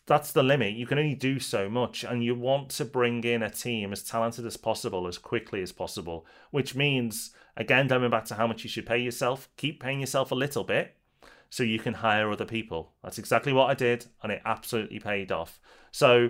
that's 0.07 0.31
the 0.31 0.43
limit. 0.43 0.73
You 0.73 0.85
can 0.85 0.99
only 0.99 1.15
do 1.15 1.39
so 1.39 1.69
much, 1.69 2.03
and 2.03 2.23
you 2.23 2.35
want 2.35 2.69
to 2.71 2.85
bring 2.85 3.23
in 3.23 3.41
a 3.41 3.49
team 3.49 3.91
as 3.91 4.03
talented 4.03 4.45
as 4.45 4.57
possible, 4.57 5.07
as 5.07 5.17
quickly 5.17 5.61
as 5.61 5.71
possible, 5.71 6.25
which 6.51 6.75
means, 6.75 7.31
again, 7.57 7.87
going 7.87 8.09
back 8.09 8.25
to 8.25 8.35
how 8.35 8.45
much 8.47 8.63
you 8.63 8.69
should 8.69 8.85
pay 8.85 8.99
yourself, 8.99 9.49
keep 9.57 9.81
paying 9.81 9.99
yourself 9.99 10.31
a 10.31 10.35
little 10.35 10.63
bit 10.63 10.95
so 11.49 11.63
you 11.63 11.79
can 11.79 11.95
hire 11.95 12.31
other 12.31 12.45
people. 12.45 12.91
That's 13.03 13.17
exactly 13.17 13.51
what 13.51 13.69
I 13.69 13.73
did, 13.73 14.05
and 14.21 14.31
it 14.31 14.41
absolutely 14.45 14.99
paid 14.99 15.31
off. 15.31 15.59
So 15.91 16.29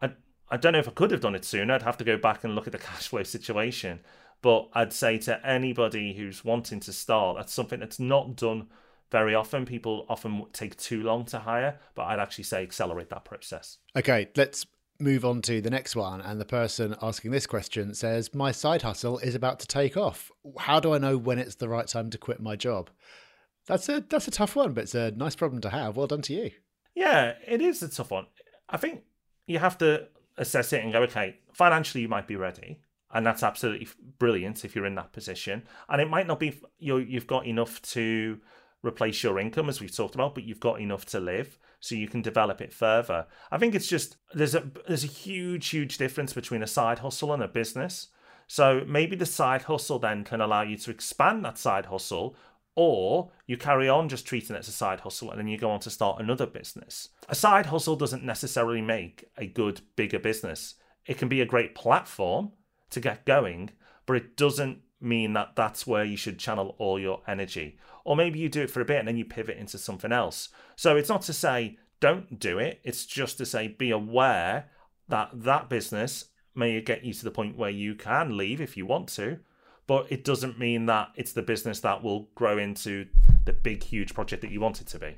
I, 0.00 0.10
I 0.48 0.56
don't 0.56 0.74
know 0.74 0.78
if 0.78 0.88
I 0.88 0.92
could 0.92 1.10
have 1.10 1.20
done 1.20 1.34
it 1.34 1.44
sooner. 1.44 1.74
I'd 1.74 1.82
have 1.82 1.96
to 1.98 2.04
go 2.04 2.16
back 2.16 2.44
and 2.44 2.54
look 2.54 2.66
at 2.66 2.72
the 2.72 2.78
cash 2.90 3.08
flow 3.08 3.24
situation. 3.24 4.00
But 4.40 4.68
I'd 4.72 4.92
say 4.92 5.18
to 5.18 5.44
anybody 5.46 6.14
who's 6.14 6.44
wanting 6.44 6.80
to 6.80 6.92
start, 6.92 7.36
that's 7.36 7.52
something 7.52 7.80
that's 7.80 7.98
not 7.98 8.36
done 8.36 8.68
very 9.10 9.34
often. 9.34 9.66
People 9.66 10.06
often 10.08 10.46
take 10.52 10.76
too 10.76 11.02
long 11.02 11.24
to 11.26 11.40
hire, 11.40 11.78
but 11.94 12.04
I'd 12.04 12.20
actually 12.20 12.44
say 12.44 12.62
accelerate 12.62 13.10
that 13.10 13.24
process. 13.24 13.78
Okay, 13.96 14.28
let's 14.36 14.66
move 15.00 15.24
on 15.24 15.42
to 15.42 15.60
the 15.60 15.70
next 15.70 15.96
one. 15.96 16.20
And 16.20 16.40
the 16.40 16.44
person 16.44 16.94
asking 17.02 17.30
this 17.32 17.46
question 17.46 17.94
says, 17.94 18.34
My 18.34 18.52
side 18.52 18.82
hustle 18.82 19.18
is 19.18 19.34
about 19.34 19.60
to 19.60 19.66
take 19.66 19.96
off. 19.96 20.30
How 20.58 20.78
do 20.78 20.94
I 20.94 20.98
know 20.98 21.16
when 21.16 21.38
it's 21.38 21.56
the 21.56 21.68
right 21.68 21.86
time 21.86 22.10
to 22.10 22.18
quit 22.18 22.40
my 22.40 22.54
job? 22.54 22.90
That's 23.66 23.88
a 23.88 24.00
that's 24.08 24.28
a 24.28 24.30
tough 24.30 24.56
one, 24.56 24.72
but 24.72 24.84
it's 24.84 24.94
a 24.94 25.10
nice 25.10 25.36
problem 25.36 25.60
to 25.62 25.70
have. 25.70 25.96
Well 25.96 26.06
done 26.06 26.22
to 26.22 26.32
you. 26.32 26.50
Yeah, 26.94 27.34
it 27.46 27.60
is 27.60 27.82
a 27.82 27.88
tough 27.88 28.10
one. 28.10 28.26
I 28.68 28.76
think 28.76 29.02
you 29.46 29.58
have 29.58 29.78
to 29.78 30.08
assess 30.36 30.72
it 30.72 30.82
and 30.82 30.92
go, 30.92 31.02
okay, 31.02 31.36
financially 31.52 32.02
you 32.02 32.08
might 32.08 32.26
be 32.26 32.36
ready 32.36 32.80
and 33.12 33.26
that's 33.26 33.42
absolutely 33.42 33.88
brilliant 34.18 34.64
if 34.64 34.74
you're 34.74 34.86
in 34.86 34.94
that 34.96 35.12
position. 35.12 35.62
And 35.88 36.00
it 36.00 36.10
might 36.10 36.26
not 36.26 36.40
be 36.40 36.60
you 36.78 36.98
you've 36.98 37.26
got 37.26 37.46
enough 37.46 37.80
to 37.82 38.40
replace 38.82 39.22
your 39.22 39.38
income 39.38 39.68
as 39.68 39.80
we've 39.80 39.94
talked 39.94 40.14
about, 40.14 40.34
but 40.34 40.44
you've 40.44 40.60
got 40.60 40.80
enough 40.80 41.04
to 41.06 41.20
live, 41.20 41.58
so 41.80 41.94
you 41.94 42.08
can 42.08 42.22
develop 42.22 42.60
it 42.60 42.72
further. 42.72 43.26
I 43.50 43.58
think 43.58 43.74
it's 43.74 43.88
just 43.88 44.16
there's 44.34 44.54
a 44.54 44.70
there's 44.86 45.04
a 45.04 45.08
huge 45.08 45.68
huge 45.68 45.98
difference 45.98 46.32
between 46.32 46.62
a 46.62 46.66
side 46.66 47.00
hustle 47.00 47.32
and 47.32 47.42
a 47.42 47.48
business. 47.48 48.08
So 48.46 48.82
maybe 48.86 49.14
the 49.14 49.26
side 49.26 49.62
hustle 49.62 49.98
then 49.98 50.24
can 50.24 50.40
allow 50.40 50.62
you 50.62 50.78
to 50.78 50.90
expand 50.90 51.44
that 51.44 51.58
side 51.58 51.86
hustle 51.86 52.34
or 52.74 53.30
you 53.46 53.56
carry 53.58 53.88
on 53.88 54.08
just 54.08 54.24
treating 54.24 54.56
it 54.56 54.60
as 54.60 54.68
a 54.68 54.72
side 54.72 55.00
hustle 55.00 55.30
and 55.30 55.38
then 55.38 55.48
you 55.48 55.58
go 55.58 55.70
on 55.70 55.80
to 55.80 55.90
start 55.90 56.20
another 56.20 56.46
business. 56.46 57.10
A 57.28 57.34
side 57.34 57.66
hustle 57.66 57.96
doesn't 57.96 58.24
necessarily 58.24 58.80
make 58.80 59.24
a 59.36 59.46
good, 59.46 59.82
bigger 59.96 60.18
business. 60.18 60.76
It 61.04 61.18
can 61.18 61.28
be 61.28 61.42
a 61.42 61.46
great 61.46 61.74
platform 61.74 62.52
to 62.90 63.00
get 63.00 63.26
going, 63.26 63.70
but 64.06 64.16
it 64.16 64.36
doesn't 64.36 64.80
mean 65.00 65.32
that 65.34 65.54
that's 65.54 65.86
where 65.86 66.04
you 66.04 66.16
should 66.16 66.38
channel 66.38 66.74
all 66.78 66.98
your 66.98 67.22
energy. 67.26 67.78
Or 68.04 68.16
maybe 68.16 68.38
you 68.38 68.48
do 68.48 68.62
it 68.62 68.70
for 68.70 68.80
a 68.80 68.84
bit 68.84 68.98
and 68.98 69.06
then 69.06 69.16
you 69.16 69.24
pivot 69.24 69.58
into 69.58 69.78
something 69.78 70.12
else. 70.12 70.48
So 70.76 70.96
it's 70.96 71.08
not 71.08 71.22
to 71.22 71.32
say 71.32 71.78
don't 72.00 72.38
do 72.38 72.58
it, 72.58 72.80
it's 72.84 73.06
just 73.06 73.38
to 73.38 73.46
say 73.46 73.68
be 73.68 73.90
aware 73.90 74.70
that 75.08 75.30
that 75.32 75.68
business 75.68 76.26
may 76.54 76.80
get 76.80 77.04
you 77.04 77.12
to 77.12 77.24
the 77.24 77.30
point 77.30 77.56
where 77.56 77.70
you 77.70 77.94
can 77.94 78.36
leave 78.36 78.60
if 78.60 78.76
you 78.76 78.86
want 78.86 79.08
to, 79.08 79.38
but 79.86 80.06
it 80.10 80.24
doesn't 80.24 80.58
mean 80.58 80.86
that 80.86 81.08
it's 81.16 81.32
the 81.32 81.42
business 81.42 81.80
that 81.80 82.02
will 82.02 82.28
grow 82.34 82.58
into 82.58 83.06
the 83.44 83.52
big, 83.52 83.82
huge 83.82 84.14
project 84.14 84.42
that 84.42 84.50
you 84.50 84.60
want 84.60 84.80
it 84.80 84.86
to 84.88 84.98
be. 84.98 85.16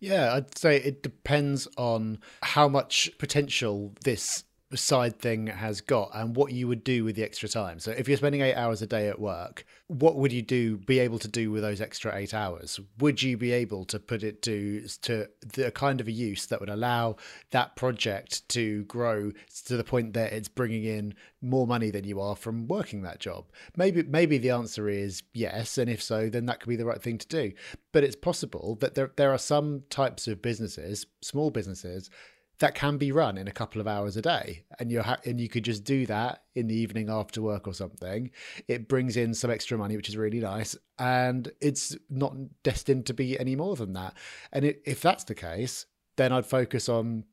Yeah, 0.00 0.34
I'd 0.34 0.56
say 0.56 0.76
it 0.76 1.02
depends 1.02 1.66
on 1.76 2.18
how 2.42 2.68
much 2.68 3.10
potential 3.18 3.94
this 4.04 4.44
side 4.76 5.18
thing 5.18 5.46
has 5.46 5.80
got 5.80 6.10
and 6.14 6.36
what 6.36 6.52
you 6.52 6.68
would 6.68 6.84
do 6.84 7.02
with 7.02 7.16
the 7.16 7.22
extra 7.22 7.48
time. 7.48 7.78
So 7.78 7.92
if 7.92 8.06
you're 8.06 8.18
spending 8.18 8.42
eight 8.42 8.54
hours 8.54 8.82
a 8.82 8.86
day 8.86 9.08
at 9.08 9.18
work, 9.18 9.64
what 9.86 10.16
would 10.16 10.30
you 10.30 10.42
do 10.42 10.76
be 10.76 10.98
able 10.98 11.18
to 11.20 11.28
do 11.28 11.50
with 11.50 11.62
those 11.62 11.80
extra 11.80 12.14
eight 12.14 12.34
hours? 12.34 12.78
Would 12.98 13.22
you 13.22 13.38
be 13.38 13.52
able 13.52 13.86
to 13.86 13.98
put 13.98 14.22
it 14.22 14.42
to 14.42 14.86
to 15.02 15.28
the 15.54 15.70
kind 15.70 16.02
of 16.02 16.08
a 16.08 16.12
use 16.12 16.46
that 16.46 16.60
would 16.60 16.68
allow 16.68 17.16
that 17.50 17.76
project 17.76 18.46
to 18.50 18.84
grow 18.84 19.32
to 19.64 19.76
the 19.76 19.84
point 19.84 20.12
that 20.12 20.34
it's 20.34 20.48
bringing 20.48 20.84
in 20.84 21.14
more 21.40 21.66
money 21.66 21.90
than 21.90 22.04
you 22.04 22.20
are 22.20 22.36
from 22.36 22.68
working 22.68 23.02
that 23.02 23.20
job? 23.20 23.46
Maybe 23.74 24.02
maybe 24.02 24.36
the 24.36 24.50
answer 24.50 24.88
is 24.88 25.22
yes, 25.32 25.78
and 25.78 25.88
if 25.88 26.02
so, 26.02 26.28
then 26.28 26.44
that 26.46 26.60
could 26.60 26.68
be 26.68 26.76
the 26.76 26.84
right 26.84 27.02
thing 27.02 27.16
to 27.16 27.26
do. 27.26 27.52
But 27.92 28.04
it's 28.04 28.16
possible 28.16 28.76
that 28.80 28.94
there 28.94 29.12
there 29.16 29.32
are 29.32 29.38
some 29.38 29.84
types 29.88 30.28
of 30.28 30.42
businesses, 30.42 31.06
small 31.22 31.50
businesses 31.50 32.10
that 32.60 32.74
can 32.74 32.98
be 32.98 33.12
run 33.12 33.38
in 33.38 33.46
a 33.46 33.52
couple 33.52 33.80
of 33.80 33.86
hours 33.86 34.16
a 34.16 34.22
day. 34.22 34.64
And 34.78 34.90
you 34.90 35.02
ha- 35.02 35.20
and 35.24 35.40
you 35.40 35.48
could 35.48 35.64
just 35.64 35.84
do 35.84 36.06
that 36.06 36.42
in 36.54 36.66
the 36.66 36.74
evening 36.74 37.08
after 37.08 37.40
work 37.40 37.68
or 37.68 37.74
something. 37.74 38.30
It 38.66 38.88
brings 38.88 39.16
in 39.16 39.34
some 39.34 39.50
extra 39.50 39.78
money 39.78 39.96
which 39.96 40.08
is 40.08 40.16
really 40.16 40.40
nice. 40.40 40.76
And 40.98 41.50
it's 41.60 41.96
not 42.10 42.34
destined 42.62 43.06
to 43.06 43.14
be 43.14 43.38
any 43.38 43.54
more 43.54 43.76
than 43.76 43.92
that. 43.92 44.14
And 44.52 44.64
it, 44.64 44.82
if 44.84 45.00
that's 45.00 45.24
the 45.24 45.34
case 45.34 45.86
then 46.18 46.32
i'd 46.32 46.44
focus 46.44 46.90
on 46.90 47.24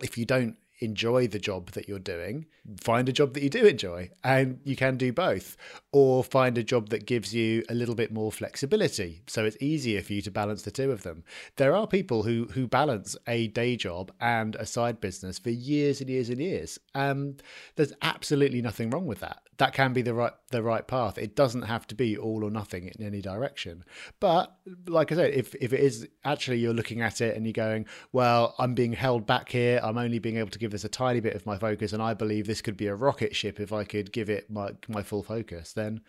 if 0.00 0.16
you 0.16 0.24
don't 0.24 0.56
enjoy 0.80 1.26
the 1.26 1.38
job 1.38 1.70
that 1.72 1.88
you're 1.88 1.98
doing, 1.98 2.46
find 2.80 3.08
a 3.08 3.12
job 3.12 3.34
that 3.34 3.42
you 3.42 3.50
do 3.50 3.64
enjoy, 3.66 4.10
and 4.24 4.60
you 4.64 4.76
can 4.76 4.96
do 4.96 5.12
both, 5.12 5.56
or 5.92 6.24
find 6.24 6.56
a 6.56 6.62
job 6.62 6.88
that 6.88 7.06
gives 7.06 7.34
you 7.34 7.64
a 7.68 7.74
little 7.74 7.94
bit 7.94 8.12
more 8.12 8.32
flexibility, 8.32 9.22
so 9.26 9.44
it's 9.44 9.56
easier 9.60 10.02
for 10.02 10.12
you 10.12 10.22
to 10.22 10.30
balance 10.30 10.62
the 10.62 10.70
two 10.70 10.90
of 10.90 11.02
them. 11.02 11.22
There 11.56 11.74
are 11.74 11.86
people 11.86 12.22
who 12.22 12.46
who 12.52 12.66
balance 12.66 13.16
a 13.26 13.48
day 13.48 13.76
job 13.76 14.12
and 14.20 14.56
a 14.56 14.66
side 14.66 15.00
business 15.00 15.38
for 15.38 15.50
years 15.50 16.00
and 16.00 16.08
years 16.08 16.30
and 16.30 16.40
years. 16.40 16.78
Um, 16.94 17.36
there's 17.76 17.92
absolutely 18.02 18.62
nothing 18.62 18.90
wrong 18.90 19.06
with 19.06 19.20
that. 19.20 19.42
That 19.60 19.74
can 19.74 19.92
be 19.92 20.00
the 20.00 20.14
right 20.14 20.32
the 20.50 20.62
right 20.62 20.88
path. 20.88 21.18
It 21.18 21.36
doesn't 21.36 21.62
have 21.62 21.86
to 21.88 21.94
be 21.94 22.16
all 22.16 22.44
or 22.44 22.50
nothing 22.50 22.88
in 22.88 23.04
any 23.04 23.20
direction. 23.20 23.84
But 24.18 24.56
like 24.86 25.12
I 25.12 25.16
said, 25.16 25.34
if 25.34 25.54
if 25.56 25.74
it 25.74 25.80
is 25.80 26.08
actually 26.24 26.60
you're 26.60 26.72
looking 26.72 27.02
at 27.02 27.20
it 27.20 27.36
and 27.36 27.44
you're 27.44 27.52
going, 27.52 27.84
well, 28.10 28.54
I'm 28.58 28.72
being 28.72 28.94
held 28.94 29.26
back 29.26 29.50
here. 29.50 29.78
I'm 29.82 29.98
only 29.98 30.18
being 30.18 30.38
able 30.38 30.48
to 30.48 30.58
give 30.58 30.70
this 30.70 30.84
a 30.84 30.88
tiny 30.88 31.20
bit 31.20 31.34
of 31.34 31.44
my 31.44 31.58
focus, 31.58 31.92
and 31.92 32.02
I 32.02 32.14
believe 32.14 32.46
this 32.46 32.62
could 32.62 32.78
be 32.78 32.86
a 32.86 32.94
rocket 32.94 33.36
ship 33.36 33.60
if 33.60 33.70
I 33.70 33.84
could 33.84 34.12
give 34.12 34.30
it 34.30 34.50
my 34.50 34.70
my 34.88 35.02
full 35.02 35.22
focus. 35.22 35.74
Then 35.74 36.00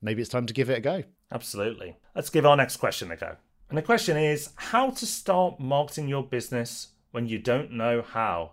maybe 0.00 0.22
it's 0.22 0.30
time 0.30 0.46
to 0.46 0.54
give 0.54 0.70
it 0.70 0.78
a 0.78 0.80
go. 0.80 1.04
Absolutely. 1.30 1.98
Let's 2.14 2.30
give 2.30 2.46
our 2.46 2.56
next 2.56 2.78
question 2.78 3.12
a 3.12 3.16
go. 3.16 3.36
And 3.68 3.76
the 3.76 3.82
question 3.82 4.16
is 4.16 4.48
how 4.56 4.88
to 4.92 5.04
start 5.04 5.60
marketing 5.60 6.08
your 6.08 6.22
business 6.22 6.88
when 7.10 7.26
you 7.26 7.38
don't 7.38 7.70
know 7.70 8.00
how. 8.00 8.52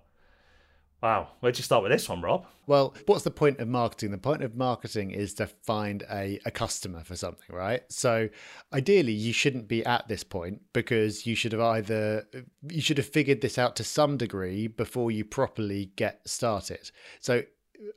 Wow, 1.05 1.27
where'd 1.39 1.55
you 1.55 1.63
start 1.63 1.83
with 1.83 1.91
this 1.91 2.09
one, 2.09 2.23
Rob? 2.23 2.47
Well, 2.65 2.95
what's 3.05 3.23
the 3.23 3.29
point 3.29 3.59
of 3.59 3.67
marketing? 3.67 4.09
The 4.09 4.17
point 4.17 4.41
of 4.41 4.55
marketing 4.55 5.11
is 5.11 5.35
to 5.35 5.45
find 5.45 6.03
a, 6.09 6.39
a 6.47 6.49
customer 6.49 7.03
for 7.03 7.15
something, 7.15 7.55
right? 7.55 7.83
So 7.89 8.27
ideally 8.73 9.11
you 9.11 9.31
shouldn't 9.31 9.67
be 9.67 9.85
at 9.85 10.07
this 10.07 10.23
point 10.23 10.61
because 10.73 11.27
you 11.27 11.35
should 11.35 11.51
have 11.51 11.61
either 11.61 12.27
you 12.71 12.81
should 12.81 12.97
have 12.97 13.05
figured 13.05 13.41
this 13.41 13.59
out 13.59 13.75
to 13.75 13.83
some 13.83 14.17
degree 14.17 14.65
before 14.65 15.11
you 15.11 15.23
properly 15.23 15.91
get 15.95 16.27
started. 16.27 16.89
So 17.19 17.43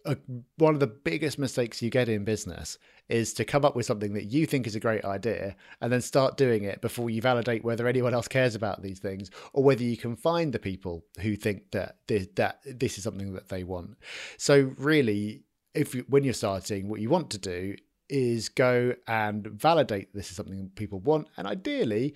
a, 0.05 0.17
one 0.57 0.75
of 0.75 0.81
the 0.81 0.87
biggest 0.87 1.39
mistakes 1.39 1.83
you 1.83 1.91
get 1.91 2.09
in 2.09 2.25
business 2.25 2.79
is 3.09 3.33
to 3.35 3.45
come 3.45 3.65
up 3.65 3.75
with 3.75 3.87
something 3.87 4.15
that 4.15 4.25
you 4.25 4.47
think 4.47 4.67
is 4.67 4.75
a 4.75 4.81
great 4.81 5.05
idea 5.05 5.57
and 5.81 5.93
then 5.93 6.01
start 6.01 6.37
doing 6.37 6.65
it 6.65 6.81
before 6.81 7.11
you 7.11 7.21
validate 7.23 7.65
whether 7.65 7.87
anyone 7.87 8.15
else 8.15 8.29
cares 8.29 8.55
about 8.55 8.83
these 8.83 8.99
things 8.99 9.31
or 9.53 9.65
whether 9.65 9.83
you 9.83 9.97
can 9.97 10.17
find 10.17 10.53
the 10.53 10.59
people 10.59 11.05
who 11.21 11.37
think 11.37 11.71
that 11.73 11.97
this, 12.07 12.27
that 12.35 12.61
this 12.65 12.99
is 12.99 13.05
something 13.05 13.33
that 13.33 13.49
they 13.49 13.65
want. 13.65 13.97
So 14.37 14.73
really, 14.77 15.43
if 15.75 15.95
you, 15.95 16.05
when 16.09 16.25
you're 16.25 16.35
starting, 16.35 16.89
what 16.89 17.01
you 17.01 17.11
want 17.11 17.31
to 17.31 17.39
do 17.39 17.77
is 18.09 18.49
go 18.49 18.95
and 19.07 19.47
validate 19.47 20.15
this 20.15 20.31
is 20.31 20.37
something 20.37 20.71
people 20.75 21.01
want. 21.01 21.29
And 21.37 21.47
ideally 21.47 22.15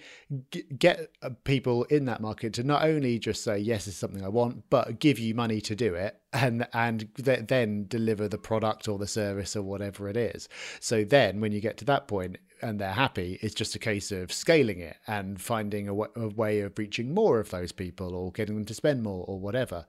g- 0.50 0.64
get 0.78 1.10
uh, 1.22 1.30
people 1.44 1.84
in 1.84 2.06
that 2.06 2.20
market 2.20 2.54
to 2.54 2.62
not 2.62 2.84
only 2.84 3.18
just 3.18 3.42
say 3.44 3.58
yes 3.58 3.84
this 3.84 3.94
is 3.94 3.98
something 3.98 4.24
i 4.24 4.28
want 4.28 4.62
but 4.70 4.98
give 4.98 5.18
you 5.18 5.34
money 5.34 5.60
to 5.60 5.74
do 5.74 5.94
it 5.94 6.20
and 6.32 6.66
and 6.72 7.08
th- 7.16 7.46
then 7.48 7.86
deliver 7.88 8.28
the 8.28 8.38
product 8.38 8.88
or 8.88 8.98
the 8.98 9.06
service 9.06 9.54
or 9.56 9.62
whatever 9.62 10.08
it 10.08 10.16
is. 10.16 10.48
So 10.80 11.04
then 11.04 11.40
when 11.40 11.52
you 11.52 11.60
get 11.60 11.76
to 11.78 11.84
that 11.86 12.08
point 12.08 12.38
and 12.62 12.80
they're 12.80 12.92
happy 12.92 13.38
it's 13.42 13.54
just 13.54 13.74
a 13.74 13.78
case 13.78 14.12
of 14.12 14.32
scaling 14.32 14.78
it 14.78 14.96
and 15.06 15.40
finding 15.40 15.88
a, 15.88 15.92
w- 15.92 16.10
a 16.16 16.28
way 16.28 16.60
of 16.60 16.78
reaching 16.78 17.12
more 17.12 17.40
of 17.40 17.50
those 17.50 17.72
people 17.72 18.14
or 18.14 18.32
getting 18.32 18.54
them 18.54 18.64
to 18.64 18.74
spend 18.74 19.02
more 19.02 19.24
or 19.26 19.38
whatever. 19.38 19.86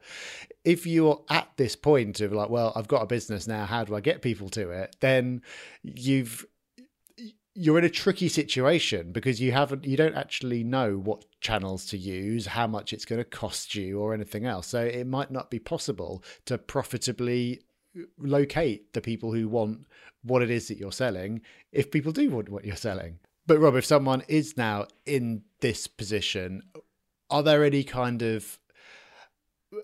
If 0.64 0.86
you're 0.86 1.24
at 1.30 1.50
this 1.58 1.76
point 1.76 2.20
of 2.22 2.32
like 2.32 2.50
well 2.50 2.74
i've 2.76 2.88
got 2.88 3.02
a 3.02 3.08
business 3.08 3.48
now 3.48 3.66
how 3.66 3.84
do 3.84 3.96
i 3.96 4.02
get 4.02 4.22
people 4.22 4.50
to 4.50 4.70
it? 4.70 4.96
Then 5.00 5.42
you've 5.84 6.46
you're 7.56 7.78
in 7.78 7.86
a 7.86 7.90
tricky 7.90 8.28
situation 8.28 9.12
because 9.12 9.40
you 9.40 9.52
haven't 9.52 9.86
you 9.86 9.96
don't 9.96 10.16
actually 10.16 10.64
know 10.64 10.96
what 10.98 11.26
channels 11.40 11.86
to 11.86 11.98
use 11.98 12.48
how 12.48 12.66
much 12.66 12.94
it's 12.94 13.06
going 13.06 13.20
to 13.20 13.26
cost 13.26 13.76
you 13.76 14.00
or 14.00 14.14
anything 14.14 14.46
else. 14.46 14.68
So 14.68 14.84
it 14.84 15.06
might 15.06 15.30
not 15.30 15.52
be 15.52 15.60
possible 15.60 16.24
to 16.46 16.58
profitably 16.58 17.62
locate 18.18 18.94
the 18.94 19.02
people 19.02 19.34
who 19.34 19.48
want 19.48 19.86
what 20.24 20.42
it 20.42 20.50
is 20.50 20.68
that 20.68 20.78
you're 20.78 20.92
selling 20.92 21.42
if 21.72 21.92
people 21.92 22.12
do 22.12 22.30
want 22.30 22.50
what 22.50 22.66
you're 22.66 22.76
selling 22.76 23.20
but 23.46 23.60
rob 23.60 23.76
if 23.76 23.86
someone 23.86 24.24
is 24.28 24.58
now 24.58 24.86
in 25.06 25.44
this 25.60 25.88
position 25.88 26.62
are 27.30 27.44
there 27.44 27.64
any 27.64 27.84
kind 27.84 28.22
of 28.22 28.60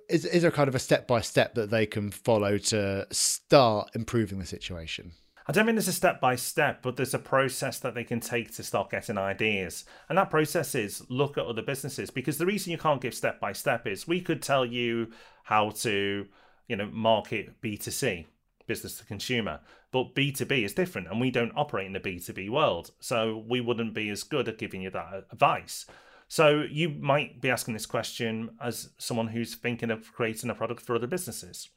is, 0.08 0.26
is 0.26 0.44
there 0.44 0.52
kind 0.52 0.68
of 0.68 0.76
a 0.76 0.80
step 0.80 1.08
by 1.08 1.22
step 1.22 1.56
that 1.56 1.70
they 1.72 1.86
can 1.86 2.12
follow 2.12 2.58
to 2.58 3.06
start 3.12 3.90
improving 3.96 4.40
the 4.40 4.46
situation 4.46 5.12
I 5.50 5.52
don't 5.52 5.66
mean 5.66 5.74
there's 5.74 5.88
a 5.88 5.94
step 5.94 6.22
by 6.22 6.36
step, 6.36 6.84
but 6.84 6.96
there's 6.96 7.16
a 7.16 7.20
process 7.20 7.80
that 7.80 7.96
they 7.96 8.04
can 8.04 8.20
take 8.20 8.54
to 8.54 8.64
start 8.64 8.92
getting 8.92 9.18
ideas. 9.18 9.84
And 10.08 10.16
that 10.16 10.30
process 10.30 10.76
is 10.76 11.04
look 11.10 11.40
at 11.40 11.46
other 11.48 11.64
businesses 11.64 12.12
because 12.12 12.38
the 12.38 12.46
reason 12.46 12.72
you 12.72 12.78
can't 12.78 13.02
give 13.02 13.16
step 13.16 13.40
by 13.40 13.54
step 13.54 13.88
is 13.88 14.08
we 14.08 14.22
could 14.22 14.44
tell 14.44 14.64
you 14.64 15.08
how 15.42 15.72
to, 15.72 16.28
you 16.70 16.78
know, 16.78 16.90
market 16.92 17.60
B2C, 17.62 18.26
business 18.68 18.98
to 19.00 19.06
consumer, 19.06 19.60
but 19.92 20.16
B2B 20.16 20.64
is 20.64 20.74
different 20.74 21.08
and 21.10 21.20
we 21.20 21.32
don't 21.32 21.52
operate 21.56 21.88
in 21.88 21.94
the 21.94 22.00
B2B 22.00 22.50
world. 22.50 22.92
So 23.02 23.44
we 23.50 23.60
wouldn't 23.60 23.94
be 23.94 24.10
as 24.10 24.24
good 24.24 24.48
at 24.48 24.60
giving 24.60 24.84
you 24.84 24.92
that 24.92 25.26
advice. 25.32 25.86
So 26.30 26.64
you 26.70 26.90
might 26.90 27.42
be 27.42 27.50
asking 27.50 27.74
this 27.74 27.88
question 27.88 28.52
as 28.62 28.92
someone 29.00 29.28
who's 29.28 29.56
thinking 29.56 29.90
of 29.90 30.14
creating 30.14 30.52
a 30.52 30.56
product 30.56 30.82
for 30.82 30.96
other 30.96 31.08
businesses, 31.08 31.70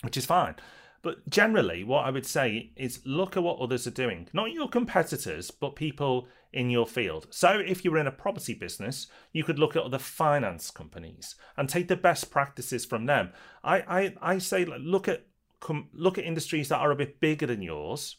which 0.00 0.16
is 0.16 0.24
fine. 0.24 0.56
But 1.02 1.28
generally, 1.28 1.82
what 1.82 2.06
I 2.06 2.10
would 2.10 2.26
say 2.26 2.70
is 2.76 3.00
look 3.04 3.36
at 3.36 3.42
what 3.42 3.58
others 3.58 3.88
are 3.88 3.92
doing, 3.92 4.28
not 4.32 4.52
your 4.52 4.68
competitors, 4.68 5.50
but 5.50 5.74
people 5.74 6.28
in 6.52 6.70
your 6.70 6.86
field. 6.86 7.26
So, 7.30 7.58
if 7.58 7.84
you're 7.84 7.98
in 7.98 8.06
a 8.06 8.12
property 8.12 8.54
business, 8.54 9.08
you 9.32 9.42
could 9.42 9.58
look 9.58 9.74
at 9.74 9.82
other 9.82 9.98
finance 9.98 10.70
companies 10.70 11.34
and 11.56 11.68
take 11.68 11.88
the 11.88 11.96
best 11.96 12.30
practices 12.30 12.84
from 12.84 13.06
them. 13.06 13.32
I, 13.64 13.80
I, 13.80 14.34
I 14.34 14.38
say 14.38 14.64
look 14.64 15.08
at 15.08 15.26
look 15.92 16.18
at 16.18 16.24
industries 16.24 16.68
that 16.68 16.78
are 16.78 16.90
a 16.90 16.96
bit 16.96 17.20
bigger 17.20 17.46
than 17.46 17.62
yours 17.62 18.16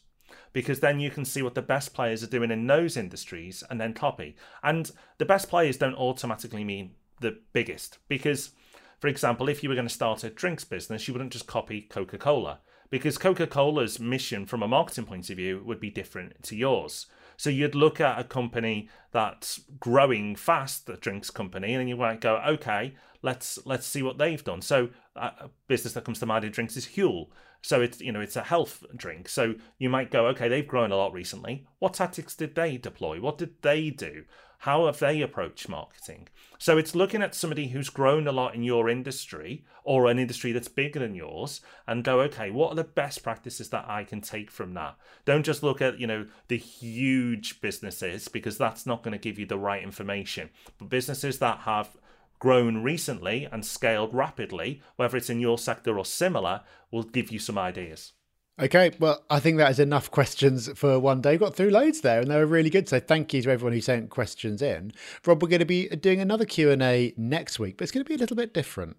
because 0.52 0.80
then 0.80 0.98
you 0.98 1.10
can 1.10 1.24
see 1.24 1.42
what 1.42 1.54
the 1.54 1.62
best 1.62 1.92
players 1.92 2.22
are 2.22 2.28
doing 2.28 2.50
in 2.50 2.66
those 2.66 2.96
industries 2.96 3.62
and 3.68 3.80
then 3.80 3.92
copy. 3.92 4.34
And 4.62 4.90
the 5.18 5.26
best 5.26 5.48
players 5.48 5.76
don't 5.76 5.94
automatically 5.96 6.64
mean 6.64 6.92
the 7.20 7.38
biggest 7.52 7.98
because 8.08 8.52
for 8.98 9.08
example, 9.08 9.48
if 9.48 9.62
you 9.62 9.68
were 9.68 9.74
going 9.74 9.88
to 9.88 9.92
start 9.92 10.24
a 10.24 10.30
drinks 10.30 10.64
business, 10.64 11.06
you 11.06 11.12
wouldn't 11.12 11.32
just 11.32 11.46
copy 11.46 11.82
Coca 11.82 12.16
Cola 12.16 12.60
because 12.94 13.18
Coca 13.18 13.48
Cola's 13.48 13.98
mission 13.98 14.46
from 14.46 14.62
a 14.62 14.68
marketing 14.68 15.04
point 15.04 15.28
of 15.28 15.36
view 15.36 15.60
would 15.66 15.80
be 15.80 15.90
different 15.90 16.40
to 16.44 16.54
yours. 16.54 17.06
So 17.36 17.50
you'd 17.50 17.74
look 17.74 18.00
at 18.00 18.20
a 18.20 18.22
company 18.22 18.88
that's 19.10 19.62
growing 19.80 20.36
fast, 20.36 20.86
the 20.86 20.96
drinks 20.96 21.28
company, 21.28 21.74
and 21.74 21.88
you 21.88 21.96
might 21.96 22.20
go, 22.20 22.36
okay, 22.36 22.94
let's 23.20 23.58
let's 23.64 23.84
see 23.84 24.00
what 24.04 24.18
they've 24.18 24.44
done. 24.44 24.62
So 24.62 24.90
a 25.16 25.50
business 25.66 25.94
that 25.94 26.04
comes 26.04 26.20
to 26.20 26.26
mind 26.26 26.44
in 26.44 26.52
drinks 26.52 26.76
is 26.76 26.86
Huel. 26.86 27.30
So 27.64 27.80
it's 27.80 27.98
you 28.02 28.12
know 28.12 28.20
it's 28.20 28.36
a 28.36 28.42
health 28.42 28.84
drink. 28.94 29.26
So 29.26 29.54
you 29.78 29.88
might 29.88 30.10
go, 30.10 30.26
okay, 30.26 30.48
they've 30.48 30.68
grown 30.68 30.92
a 30.92 30.96
lot 30.96 31.14
recently. 31.14 31.66
What 31.78 31.94
tactics 31.94 32.36
did 32.36 32.54
they 32.54 32.76
deploy? 32.76 33.22
What 33.22 33.38
did 33.38 33.62
they 33.62 33.88
do? 33.88 34.24
How 34.58 34.84
have 34.84 34.98
they 34.98 35.22
approached 35.22 35.68
marketing? 35.68 36.28
So 36.58 36.76
it's 36.76 36.94
looking 36.94 37.22
at 37.22 37.34
somebody 37.34 37.68
who's 37.68 37.88
grown 37.88 38.26
a 38.26 38.32
lot 38.32 38.54
in 38.54 38.62
your 38.62 38.90
industry 38.90 39.64
or 39.82 40.06
an 40.06 40.18
industry 40.18 40.52
that's 40.52 40.68
bigger 40.68 41.00
than 41.00 41.14
yours 41.14 41.62
and 41.86 42.04
go, 42.04 42.20
okay, 42.22 42.50
what 42.50 42.72
are 42.72 42.74
the 42.74 42.84
best 42.84 43.22
practices 43.22 43.70
that 43.70 43.86
I 43.88 44.04
can 44.04 44.20
take 44.20 44.50
from 44.50 44.74
that? 44.74 44.96
Don't 45.24 45.44
just 45.44 45.62
look 45.62 45.80
at, 45.80 45.98
you 45.98 46.06
know, 46.06 46.26
the 46.48 46.58
huge 46.58 47.62
businesses 47.62 48.28
because 48.28 48.58
that's 48.58 48.86
not 48.86 49.02
going 49.02 49.12
to 49.12 49.18
give 49.18 49.38
you 49.38 49.46
the 49.46 49.58
right 49.58 49.82
information. 49.82 50.50
But 50.78 50.90
businesses 50.90 51.38
that 51.40 51.60
have 51.60 51.96
grown 52.38 52.82
recently 52.82 53.48
and 53.50 53.64
scaled 53.64 54.14
rapidly, 54.14 54.82
whether 54.96 55.16
it's 55.16 55.30
in 55.30 55.40
your 55.40 55.58
sector 55.58 55.98
or 55.98 56.04
similar, 56.04 56.62
will 56.90 57.02
give 57.02 57.30
you 57.30 57.38
some 57.38 57.58
ideas. 57.58 58.12
Okay, 58.60 58.92
well, 59.00 59.24
I 59.28 59.40
think 59.40 59.56
that 59.58 59.70
is 59.72 59.80
enough 59.80 60.12
questions 60.12 60.68
for 60.78 61.00
one 61.00 61.20
day. 61.20 61.32
We 61.32 61.38
got 61.38 61.56
through 61.56 61.70
loads 61.70 62.02
there, 62.02 62.20
and 62.20 62.30
they 62.30 62.36
were 62.36 62.46
really 62.46 62.70
good. 62.70 62.88
So 62.88 63.00
thank 63.00 63.34
you 63.34 63.42
to 63.42 63.50
everyone 63.50 63.72
who 63.72 63.80
sent 63.80 64.10
questions 64.10 64.62
in. 64.62 64.92
Rob, 65.26 65.42
we're 65.42 65.48
going 65.48 65.58
to 65.58 65.64
be 65.64 65.88
doing 65.88 66.20
another 66.20 66.44
Q 66.44 66.70
and 66.70 66.80
A 66.80 67.12
next 67.16 67.58
week, 67.58 67.76
but 67.76 67.82
it's 67.82 67.92
going 67.92 68.04
to 68.04 68.08
be 68.08 68.14
a 68.14 68.18
little 68.18 68.36
bit 68.36 68.54
different. 68.54 68.96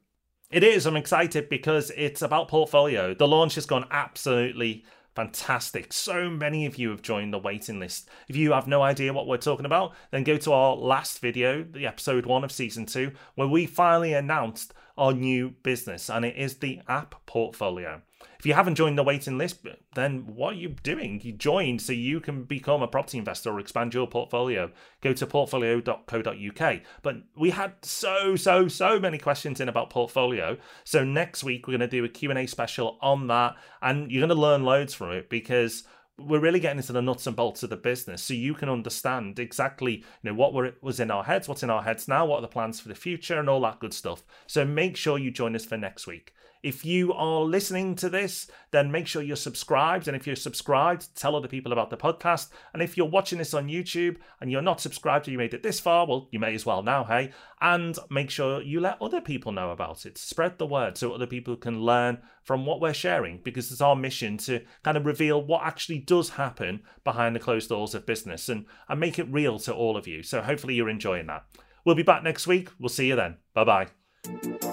It 0.52 0.64
is. 0.64 0.86
I'm 0.86 0.98
excited 0.98 1.48
because 1.48 1.92
it's 1.96 2.22
about 2.22 2.50
portfolio. 2.50 3.14
The 3.14 3.28
launch 3.28 3.56
has 3.56 3.66
gone 3.66 3.86
absolutely 3.92 4.84
fantastic. 5.16 5.94
So 5.94 6.30
many 6.30 6.66
of 6.66 6.78
you 6.78 6.90
have 6.90 7.02
joined 7.02 7.34
the 7.34 7.40
waiting 7.40 7.80
list. 7.80 8.10
If 8.28 8.36
you 8.36 8.52
have 8.52 8.68
no 8.68 8.82
idea 8.82 9.14
what 9.14 9.28
we're 9.28 9.38
talking 9.38 9.66
about, 9.66 9.94
then 10.12 10.24
go 10.24 10.38
to 10.38 10.52
our 10.52 10.76
last 10.76 11.20
video, 11.20 11.64
the 11.64 11.88
episode 11.88 12.26
one 12.26 12.44
of 12.44 12.52
season 12.52 12.86
two, 12.86 13.14
where 13.36 13.48
we 13.48 13.66
finally 13.66 14.14
announced 14.14 14.74
our 14.98 15.14
new 15.14 15.50
business, 15.64 16.10
and 16.10 16.26
it 16.26 16.36
is 16.36 16.58
the 16.58 16.82
app 16.88 17.16
portfolio. 17.26 18.02
If 18.40 18.46
you 18.46 18.54
haven't 18.54 18.76
joined 18.76 18.98
the 18.98 19.04
waiting 19.04 19.38
list, 19.38 19.66
then 19.96 20.26
what 20.28 20.54
are 20.54 20.58
you 20.58 20.70
doing? 20.84 21.22
You 21.24 21.32
joined 21.32 21.82
so 21.82 21.94
you 21.94 22.20
can 22.20 22.44
become 22.44 22.82
a 22.82 22.88
property 22.88 23.18
investor 23.18 23.52
or 23.52 23.60
expand 23.60 23.94
your 23.94 24.08
portfolio. 24.08 24.72
Go 25.02 25.14
to 25.14 25.26
portfolio.co.uk. 25.26 26.82
But 27.02 27.16
we 27.36 27.50
had 27.52 27.74
so, 27.82 28.36
so, 28.36 28.68
so 28.68 29.00
many 29.00 29.18
questions 29.18 29.60
in 29.60 29.70
about 29.70 29.90
portfolio. 29.90 30.58
So 30.84 31.04
next 31.04 31.44
week, 31.44 31.68
we're 31.68 31.78
going 31.78 31.90
to 31.90 31.98
do 31.98 32.06
a 32.06 32.10
Q&A 32.10 32.46
special 32.48 32.98
on 33.02 33.28
that, 33.28 33.56
and 33.82 34.12
you're 34.12 34.22
going 34.22 34.36
to 34.36 34.42
learn 34.42 34.64
loads 34.64 34.94
from 34.94 35.12
it 35.12 35.30
because 35.30 35.84
we're 36.18 36.40
really 36.40 36.60
getting 36.60 36.78
into 36.78 36.94
the 36.94 37.02
nuts 37.02 37.28
and 37.28 37.36
bolts 37.36 37.64
of 37.64 37.70
the 37.70 37.78
business 37.78 38.24
so 38.24 38.34
you 38.34 38.54
can 38.54 38.70
understand 38.70 39.38
exactly 39.38 39.96
you 39.96 40.04
know 40.24 40.34
what 40.34 40.82
was 40.82 41.00
in 41.00 41.12
our 41.12 41.24
heads 41.24 41.48
what's 41.48 41.64
in 41.64 41.70
our 41.70 41.84
heads 41.84 42.08
now 42.08 42.26
what 42.26 42.38
are 42.38 42.42
the 42.42 42.48
plans 42.48 42.80
for 42.80 42.88
the 42.88 42.96
future 42.96 43.40
and 43.40 43.50
all 43.50 43.62
that 43.62 43.80
good 43.80 43.94
stuff 43.94 44.24
so 44.48 44.64
make 44.64 44.96
sure 44.96 45.18
you 45.18 45.30
join 45.30 45.56
us 45.56 45.66
for 45.66 45.78
next 45.78 46.08
week 46.08 46.34
if 46.66 46.84
you 46.84 47.14
are 47.14 47.42
listening 47.42 47.94
to 47.98 48.10
this, 48.10 48.50
then 48.72 48.92
make 48.92 49.06
sure 49.06 49.22
you're 49.22 49.36
subscribed. 49.36 50.08
And 50.08 50.18
if 50.18 50.26
you're 50.26 50.36
subscribed, 50.36 51.16
tell 51.16 51.36
other 51.36 51.48
people 51.48 51.72
about 51.72 51.92
the 51.92 51.96
podcast. 51.96 52.50
And 52.74 52.82
if 52.82 52.98
you're 52.98 53.06
watching 53.06 53.38
this 53.38 53.54
on 53.54 53.68
YouTube 53.68 54.18
and 54.42 54.52
you're 54.52 54.64
not 54.64 54.82
subscribed 54.82 55.28
or 55.28 55.32
you 55.32 55.38
made 55.38 55.54
it 55.54 55.62
this 55.62 55.80
far, 55.80 56.08
well, 56.08 56.28
you 56.32 56.40
may 56.40 56.56
as 56.56 56.66
well 56.66 56.82
now, 56.82 57.04
hey? 57.04 57.32
And 57.62 57.96
make 58.10 58.32
sure 58.32 58.64
you 58.64 58.80
let 58.80 59.00
other 59.00 59.22
people 59.22 59.52
know 59.52 59.70
about 59.70 60.08
it. 60.08 60.18
Spread 60.18 60.58
the 60.58 60.66
word 60.66 60.98
so 60.98 61.14
other 61.14 61.28
people 61.28 61.56
can 61.56 61.82
learn 61.82 62.18
from 62.42 62.66
what 62.66 62.82
we're 62.82 62.96
sharing 62.96 63.42
because 63.44 63.72
it's 63.72 63.80
our 63.80 63.96
mission 63.96 64.38
to 64.40 64.62
kind 64.84 64.98
of 64.98 65.06
reveal 65.06 65.40
what 65.46 65.64
actually 65.64 66.00
does 66.00 66.30
happen 66.30 66.82
behind 67.04 67.36
the 67.36 67.40
closed 67.40 67.70
doors 67.70 67.94
of 67.94 68.08
business 68.08 68.50
and, 68.50 68.66
and 68.90 69.00
make 69.00 69.20
it 69.20 69.32
real 69.32 69.60
to 69.60 69.72
all 69.72 69.96
of 69.96 70.08
you. 70.08 70.24
So 70.24 70.42
hopefully 70.42 70.74
you're 70.74 70.90
enjoying 70.90 71.28
that. 71.28 71.46
We'll 71.86 71.94
be 71.94 72.02
back 72.02 72.24
next 72.24 72.48
week. 72.48 72.70
We'll 72.80 72.90
see 72.90 73.08
you 73.08 73.16
then. 73.16 73.38
Bye 73.54 73.66
bye. 73.66 74.65